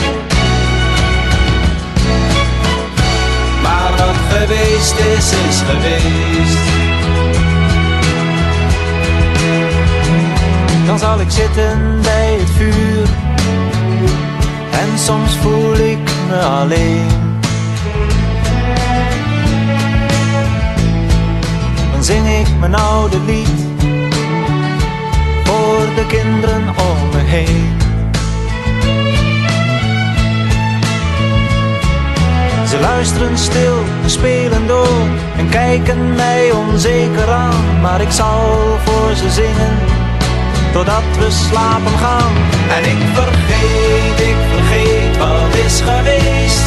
Wat 4.06 4.38
geweest 4.38 4.94
is, 4.98 5.32
is 5.48 5.60
geweest. 5.68 6.58
Dan 10.86 10.98
zal 10.98 11.20
ik 11.20 11.30
zitten 11.30 12.00
bij 12.02 12.36
het 12.38 12.50
vuur. 12.50 13.06
En 14.70 14.98
soms 14.98 15.36
voel 15.36 15.74
ik 15.74 15.98
me 16.28 16.38
alleen. 16.40 17.08
Dan 21.92 22.04
zing 22.04 22.28
ik 22.28 22.46
mijn 22.60 22.74
oude 22.74 23.20
lied. 23.26 23.48
Voor 25.44 25.94
de 25.94 26.06
kinderen 26.06 26.68
om 26.68 27.08
me 27.12 27.18
heen. 27.18 27.81
Ze 32.72 32.80
luisteren 32.80 33.38
stil 33.38 33.78
en 34.02 34.10
spelen 34.10 34.66
door 34.66 35.06
en 35.36 35.48
kijken 35.48 36.14
mij 36.14 36.50
onzeker 36.52 37.28
aan. 37.28 37.80
Maar 37.80 38.00
ik 38.00 38.10
zal 38.10 38.78
voor 38.84 39.14
ze 39.14 39.30
zingen 39.30 39.76
totdat 40.72 41.02
we 41.18 41.30
slapen 41.30 41.98
gaan. 41.98 42.32
En 42.76 42.84
ik 42.90 43.02
vergeet, 43.12 44.28
ik 44.28 44.36
vergeet 44.52 45.18
wat 45.18 45.54
is 45.64 45.80
geweest. 45.80 46.66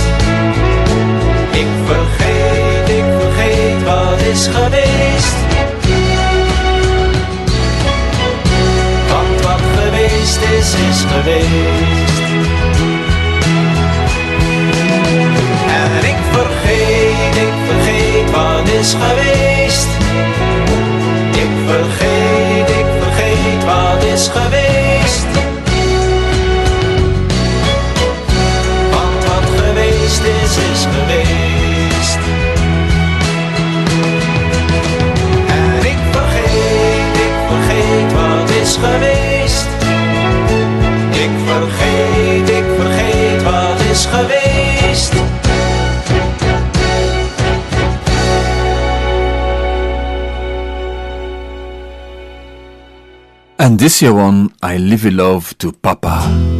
Ik 1.51 1.67
vergeet, 1.85 2.89
ik 2.89 3.05
vergeet 3.19 3.83
wat 3.83 4.19
is 4.19 4.47
geweest. 4.47 5.35
Want 9.11 9.41
wat 9.41 9.61
geweest 9.77 10.41
is, 10.41 10.73
is 10.89 11.03
geweest. 11.11 11.94
Geweest. 18.93 19.87
Ik 21.31 21.51
vergeet, 21.65 22.69
ik 22.69 22.85
vergeet 23.01 23.63
wat 23.65 24.03
is 24.03 24.27
geweest. 24.27 25.25
Want 28.91 29.23
wat 29.25 29.47
geweest 29.61 30.21
is, 30.21 30.57
is 30.71 30.87
geweest. 30.95 32.19
En 35.47 35.85
ik 35.85 35.99
vergeet, 36.11 37.15
ik 37.27 37.35
vergeet 37.49 38.13
wat 38.13 38.49
is 38.61 38.77
geweest. 38.83 39.67
Ik 41.11 41.31
vergeet, 41.45 42.14
And 53.65 53.79
this 53.79 53.99
year 54.03 54.13
one, 54.13 54.53
I 54.61 54.77
live 54.77 55.07
a 55.07 55.09
love 55.09 55.57
to 55.57 55.71
Papa. 55.71 56.54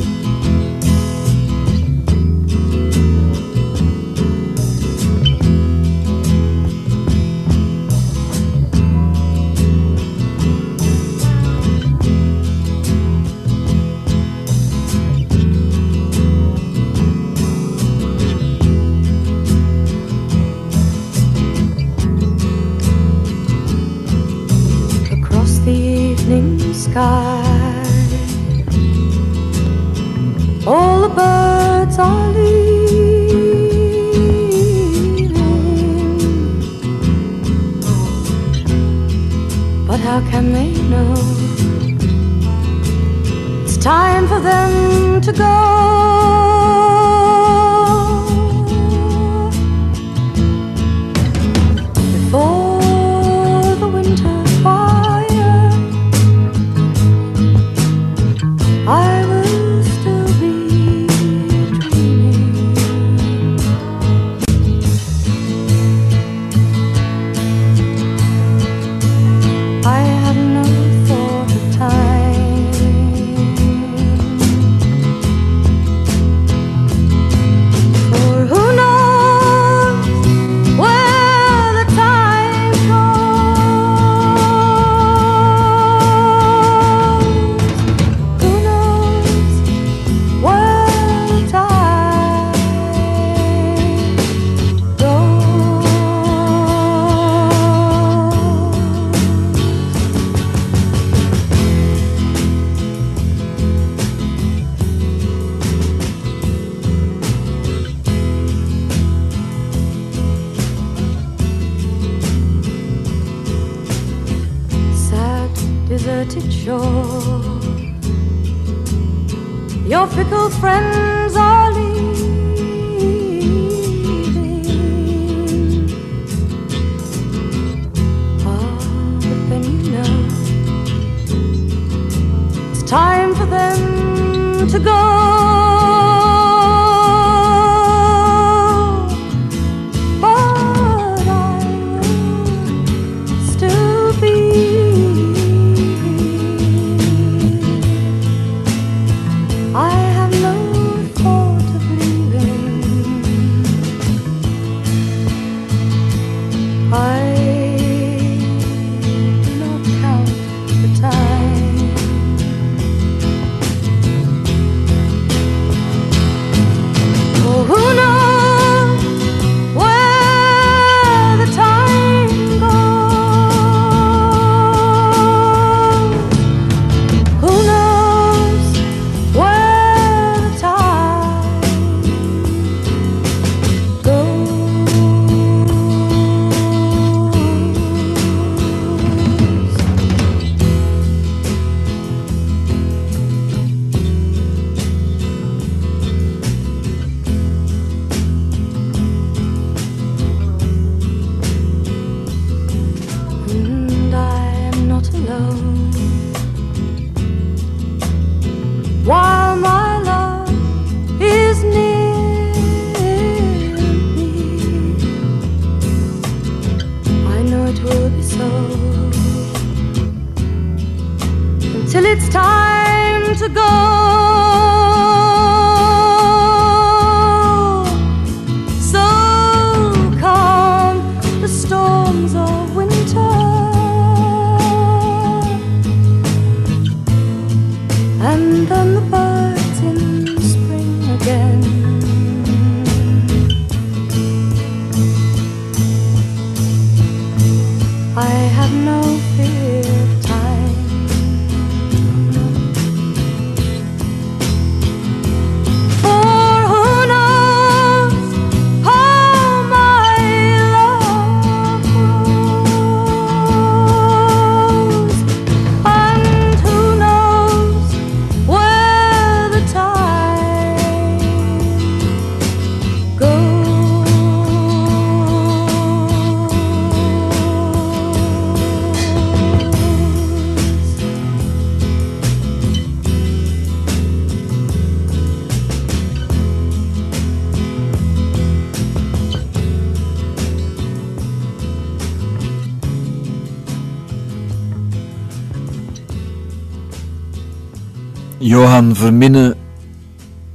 Johan 298.66 298.96
Verminnen 298.96 299.56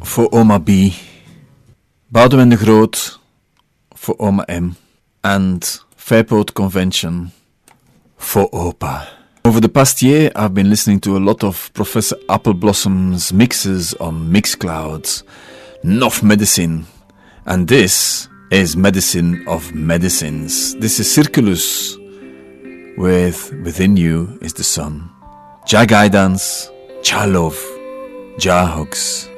voor 0.01 0.31
oma 0.31 0.59
B. 0.59 0.71
Boudewijn 2.09 2.49
de 2.49 2.57
Groot 2.57 3.21
voor 3.89 4.19
oma 4.19 4.47
M. 4.61 4.71
En 5.21 5.59
Fairport 5.97 6.53
Convention 6.53 7.31
for 8.17 8.51
opa. 8.53 9.09
Over 9.43 9.61
the 9.61 9.69
past 9.69 10.01
year, 10.01 10.31
I've 10.37 10.53
been 10.53 10.69
listening 10.69 11.01
to 11.01 11.17
a 11.17 11.21
lot 11.21 11.43
of 11.43 11.71
Professor 11.73 12.19
Appleblossom's 12.27 13.33
mixes 13.33 13.97
on 13.97 14.31
Mixcloud. 14.31 15.25
Enough 15.83 16.23
medicine. 16.23 16.85
And 17.45 17.69
this 17.69 18.29
is 18.49 18.75
Medicine 18.75 19.43
of 19.47 19.73
Medicines. 19.75 20.75
This 20.81 20.99
is 20.99 21.15
Circulus 21.15 21.97
with 22.97 23.53
Within 23.65 23.97
You 23.97 24.39
is 24.41 24.53
the 24.53 24.65
Sun. 24.65 25.11
Jagai 25.65 26.09
Jagaidan's 26.09 26.71
Chalov. 27.03 27.70
Jahooks. 28.41 29.30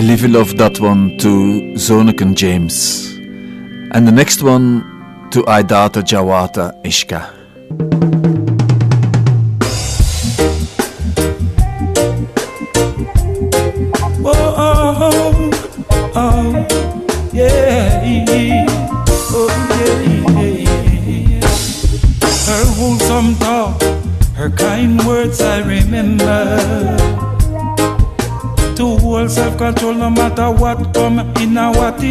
I 0.00 0.02
live 0.02 0.24
love 0.30 0.56
that 0.56 0.80
one 0.80 1.18
to 1.18 1.74
Zoneken 1.74 2.34
James. 2.34 3.16
And 3.92 4.08
the 4.08 4.10
next 4.10 4.42
one 4.42 4.80
to 5.30 5.42
Aidata 5.42 6.00
Jawata 6.00 6.72
Ishka. 6.84 7.39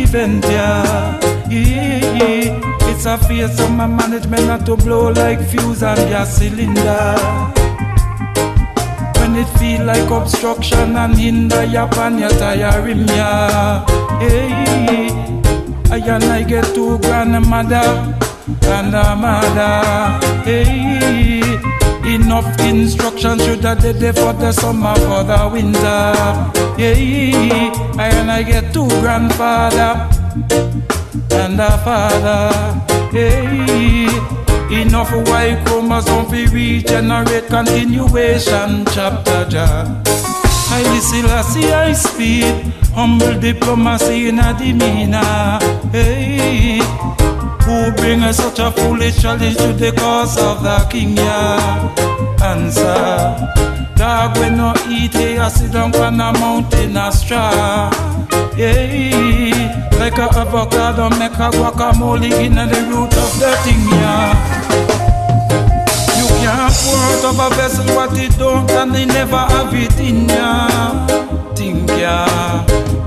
Yeah. 0.07 1.19
yeah. 1.49 2.89
It's 2.89 3.05
a 3.05 3.17
face 3.17 3.59
of 3.59 3.71
my 3.71 3.87
management 3.87 4.47
not 4.47 4.65
to 4.65 4.75
blow 4.75 5.11
like 5.11 5.39
fuse 5.41 5.83
on 5.83 5.97
your 6.09 6.25
cylinder. 6.25 7.15
When 9.19 9.35
it 9.35 9.47
feel 9.59 9.85
like 9.85 10.09
obstruction 10.09 10.95
and 10.95 11.15
hinder 11.15 11.63
your 11.63 11.87
pan, 11.87 12.17
your 12.17 12.29
tiring 12.31 13.07
ya. 13.07 13.85
I 15.91 15.97
and 15.97 16.23
I 16.25 16.43
get 16.43 16.65
to 16.75 16.97
grandmother 16.99 18.15
and 18.63 18.95
a 18.95 19.15
mother. 19.15 20.19
Hey, 20.43 21.41
enough 22.15 22.59
instruction 22.59 23.39
should 23.39 23.63
have 23.63 23.81
did 23.81 24.01
it 24.01 24.15
for 24.15 24.33
the 24.33 24.51
summer, 24.51 24.95
for 24.95 25.23
the 25.23 25.49
winter. 25.51 26.13
I 27.99 28.09
and 28.13 28.31
I 28.31 28.43
get 28.43 28.73
two 28.73 28.87
grandfather 29.01 30.09
and 31.31 31.59
a 31.59 31.77
father. 31.83 32.51
Hey, 33.11 34.07
enough 34.81 35.11
Y 35.11 35.61
chromosome 35.65 36.25
fi 36.29 36.45
regenerate 36.47 37.47
continuation 37.47 38.85
chapter 38.93 39.47
ja. 39.49 39.85
I 40.71 40.99
Selassie 40.99 41.73
I 41.73 41.93
speed, 41.93 42.73
humble 42.93 43.39
diplomacy 43.39 44.29
in 44.29 44.39
a 44.39 44.53
demeanor. 44.53 45.59
Hey, 45.91 46.79
who 47.69 47.91
bring 47.91 48.21
such 48.33 48.59
a 48.59 48.71
foolish 48.71 49.21
challenge 49.21 49.57
to 49.57 49.73
the 49.73 49.91
cause 49.91 50.37
of 50.37 50.63
the 50.63 50.77
king? 50.89 51.15
Yeah, 51.15 51.93
answer. 52.41 53.35
Dog 53.95 54.37
when 54.37 54.57
no 54.57 54.73
eat, 54.89 55.13
hey, 55.13 55.37
I 55.37 55.49
sit 55.49 55.71
down 55.71 55.95
on 55.95 56.19
a 56.19 56.33
mountain 56.39 56.97
a 56.97 57.11
straw. 57.11 57.91
Yeah, 58.57 59.99
like 59.99 60.17
a 60.17 60.27
avocado 60.41 61.09
make 61.19 61.39
a 61.45 61.49
guacamole 61.51 62.31
in 62.45 62.55
the 62.55 62.79
root 62.89 63.13
of 63.23 63.31
the 63.39 63.51
thing, 63.63 63.87
yeah. 64.01 64.59
Can't 66.41 66.73
pour 66.73 66.95
out 66.95 67.25
of 67.25 67.39
a 67.39 67.55
vessel 67.55 67.95
what 67.95 68.17
it 68.17 68.37
don't 68.37 68.71
and 68.71 68.95
they 68.95 69.05
never 69.05 69.37
have 69.37 69.73
it 69.73 69.99
in 69.99 70.27
ya. 70.29 71.05
Think 71.53 71.89
ya, 71.89 72.25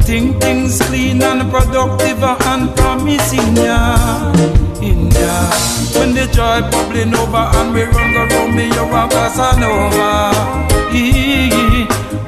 think 0.04 0.40
things 0.40 0.80
clean 0.82 1.22
and 1.22 1.50
productive 1.50 2.22
and 2.22 2.74
promising 2.76 3.56
ya. 3.56 3.96
In 4.82 5.10
ya, 5.10 5.50
when 5.94 6.14
the 6.14 6.26
joy 6.32 6.60
bubbling 6.70 7.14
over 7.14 7.46
and 7.58 7.72
we 7.72 7.82
run 7.84 8.12
go 8.12 8.22
round 8.26 8.54
me, 8.56 8.66
you 8.66 8.82
a 8.82 9.08
Casanova. 9.08 10.32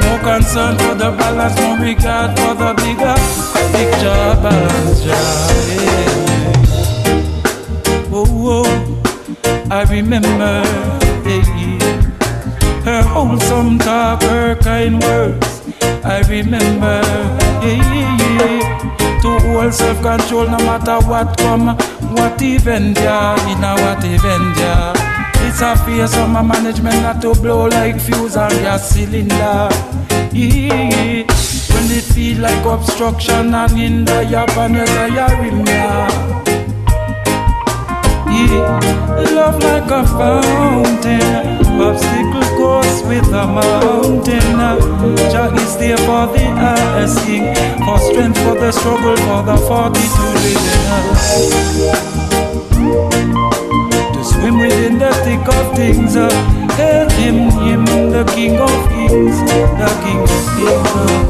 More 0.02 0.20
concern 0.20 0.78
for 0.78 0.94
the 0.94 1.10
balance, 1.18 1.60
more 1.60 1.78
regard 1.78 2.38
for 2.38 2.54
the 2.54 2.74
bigger 2.80 3.16
picture 3.74 4.34
balance. 4.42 5.04
Yeah. 5.04 6.14
Oh, 8.12 8.26
oh. 8.56 8.68
I 9.70 9.82
remember 9.90 10.62
hey, 11.24 11.42
her 12.84 13.02
wholesome 13.02 13.78
talk, 13.78 14.22
her 14.22 14.54
kind 14.56 15.02
words. 15.02 15.53
I 16.06 16.20
remember 16.28 17.00
hey, 17.62 17.80
to 19.22 19.38
hold 19.46 19.72
self 19.72 20.02
control 20.02 20.46
no 20.46 20.58
matter 20.58 20.98
what 21.06 21.36
come, 21.38 21.76
what 22.14 22.40
event 22.42 22.98
yeah, 22.98 23.34
in 23.50 23.64
a 23.64 23.72
what 23.82 24.04
event 24.04 24.56
yeah. 24.58 24.92
It's 25.46 25.60
a 25.60 25.76
face 25.84 26.16
of 26.16 26.30
my 26.30 26.42
management 26.42 27.02
not 27.02 27.22
to 27.22 27.34
blow 27.40 27.66
like 27.68 28.00
fuse 28.00 28.36
and 28.36 28.52
gas 28.60 28.90
cylinder. 28.90 29.68
Yeah, 30.32 31.24
when 31.72 31.90
it 31.90 32.04
feel 32.04 32.40
like 32.40 32.64
obstruction 32.66 33.54
and 33.54 33.72
hinder 33.72 34.22
your 34.22 34.46
pan, 34.46 34.74
your 34.74 34.86
tiring 34.86 35.66
yeah. 35.66 36.44
Yeah, 36.46 36.53
love 39.34 39.62
like 39.62 39.90
a 39.90 40.04
fountain, 40.06 41.20
obstacle 41.80 42.56
course 42.56 43.02
with 43.04 43.26
a 43.28 43.46
mountain. 43.46 44.58
Jah 45.30 45.52
is 45.54 45.76
there 45.76 45.98
for 45.98 46.26
the 46.32 46.42
asking, 46.42 47.54
for 47.84 47.98
strength 47.98 48.38
for 48.38 48.54
the 48.54 48.72
struggle, 48.72 49.16
for 49.26 49.42
the 49.42 49.56
fortitude 49.66 50.38
within 50.44 50.86
us. 50.98 51.24
To 54.14 54.24
swim 54.24 54.58
within 54.58 54.98
the 54.98 55.12
thick 55.24 55.46
of 55.48 55.76
things, 55.76 56.14
hail 56.76 57.08
him, 57.10 57.50
him, 57.62 57.84
the 58.10 58.24
King 58.34 58.56
of 58.58 58.88
Kings, 58.90 59.38
the 59.80 59.90
King 60.02 60.20
of 60.22 60.28
Kings. 60.56 61.24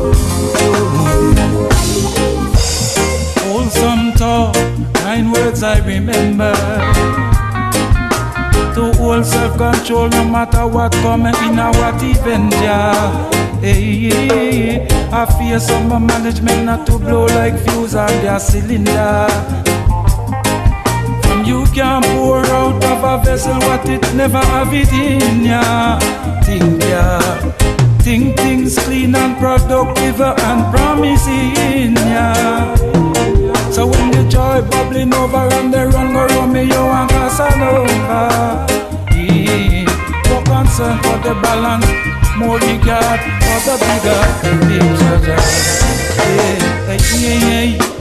Uh. 5.22 5.32
words 5.32 5.62
I 5.62 5.78
remember. 5.86 6.54
To 8.74 8.92
hold 8.98 9.24
self-control 9.24 10.08
no 10.08 10.24
matter 10.24 10.66
what 10.66 10.92
coming 10.92 11.34
in 11.46 11.58
or 11.58 11.70
what 11.70 12.02
event, 12.02 12.52
yeah. 12.54 13.30
Hey, 13.60 14.86
I 15.12 15.24
fear 15.38 15.60
some 15.60 15.88
management 15.88 16.64
not 16.64 16.86
to 16.88 16.98
blow 16.98 17.26
like 17.26 17.58
fuse 17.58 17.94
on 17.94 18.08
their 18.22 18.38
cylinder. 18.40 19.28
From 21.22 21.44
you 21.44 21.64
can 21.72 22.02
pour 22.02 22.44
out 22.46 22.84
of 22.84 23.04
a 23.04 23.24
vessel 23.24 23.54
what 23.60 23.88
it 23.88 24.02
never 24.14 24.38
have 24.38 24.74
it 24.74 24.92
in 24.92 25.44
ya. 25.44 25.98
Think 26.42 26.82
ya, 26.82 27.20
think 28.00 28.36
things 28.36 28.76
clean 28.80 29.14
and 29.14 29.38
productive 29.38 30.20
and 30.20 30.74
promising 30.74 31.94
ya. 31.94 32.74
So 33.74 33.82
when 33.88 34.12
the 34.12 34.22
joy 34.30 34.62
bubbling 34.70 35.12
over 35.12 35.48
and 35.58 35.74
the 35.74 35.88
run 35.88 36.12
go 36.12 36.26
Romeo 36.28 36.82
and 36.94 37.10
Casanova. 37.10 38.66
Yeah, 39.10 39.82
more 40.30 40.44
concern 40.46 40.96
for 41.02 41.18
the 41.26 41.34
balance, 41.42 41.90
more 42.38 42.54
regard 42.54 43.20
for 43.42 43.58
the 43.66 43.74
bigger 43.82 44.22
picture. 44.42 45.18
Yeah, 46.22 46.54
yeah, 47.18 47.74
yeah. 47.74 47.94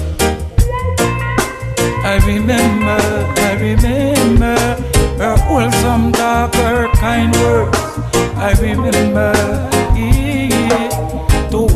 I 2.06 2.22
remember, 2.28 3.02
I 3.41 3.54
remember 3.60 4.58
her 5.18 5.36
wholesome 5.38 6.12
talk, 6.12 6.54
her 6.54 6.88
kind 6.98 7.34
words. 7.38 7.80
I 8.38 8.54
remember, 8.62 9.34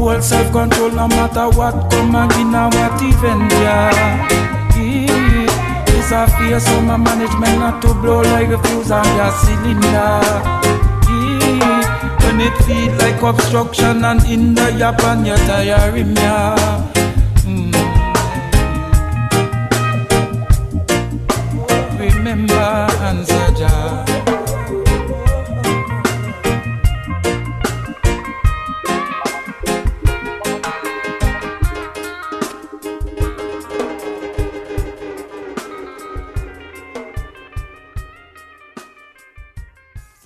hold 0.07 0.23
self-control 0.23 0.91
no 0.91 1.07
matter 1.07 1.49
what 1.57 1.75
come 1.91 2.15
and 2.15 2.31
in 2.33 2.55
and 2.55 2.73
what 2.73 3.01
event, 3.01 3.51
yeah. 3.51 4.27
It's 5.97 6.11
a 6.11 6.27
fear 6.37 6.59
so 6.59 6.81
my 6.81 6.95
management 6.95 7.59
not 7.59 7.81
to 7.81 7.93
blow 8.01 8.21
like 8.21 8.49
a 8.49 8.59
fuse 8.63 8.91
on 8.91 9.07
your 9.17 9.31
cylinder. 9.41 10.21
When 12.23 12.39
it 12.39 12.55
feel 12.65 12.91
like 13.03 13.21
obstruction 13.21 14.05
and 14.05 14.23
in 14.25 14.55
the 14.55 14.71
yap 14.79 15.03
and 15.03 15.25
mm. 15.25 15.27
you're 15.27 15.37
tiring, 15.49 16.15
yeah. 16.15 16.93
remember 21.99 22.53
answer 23.09 23.46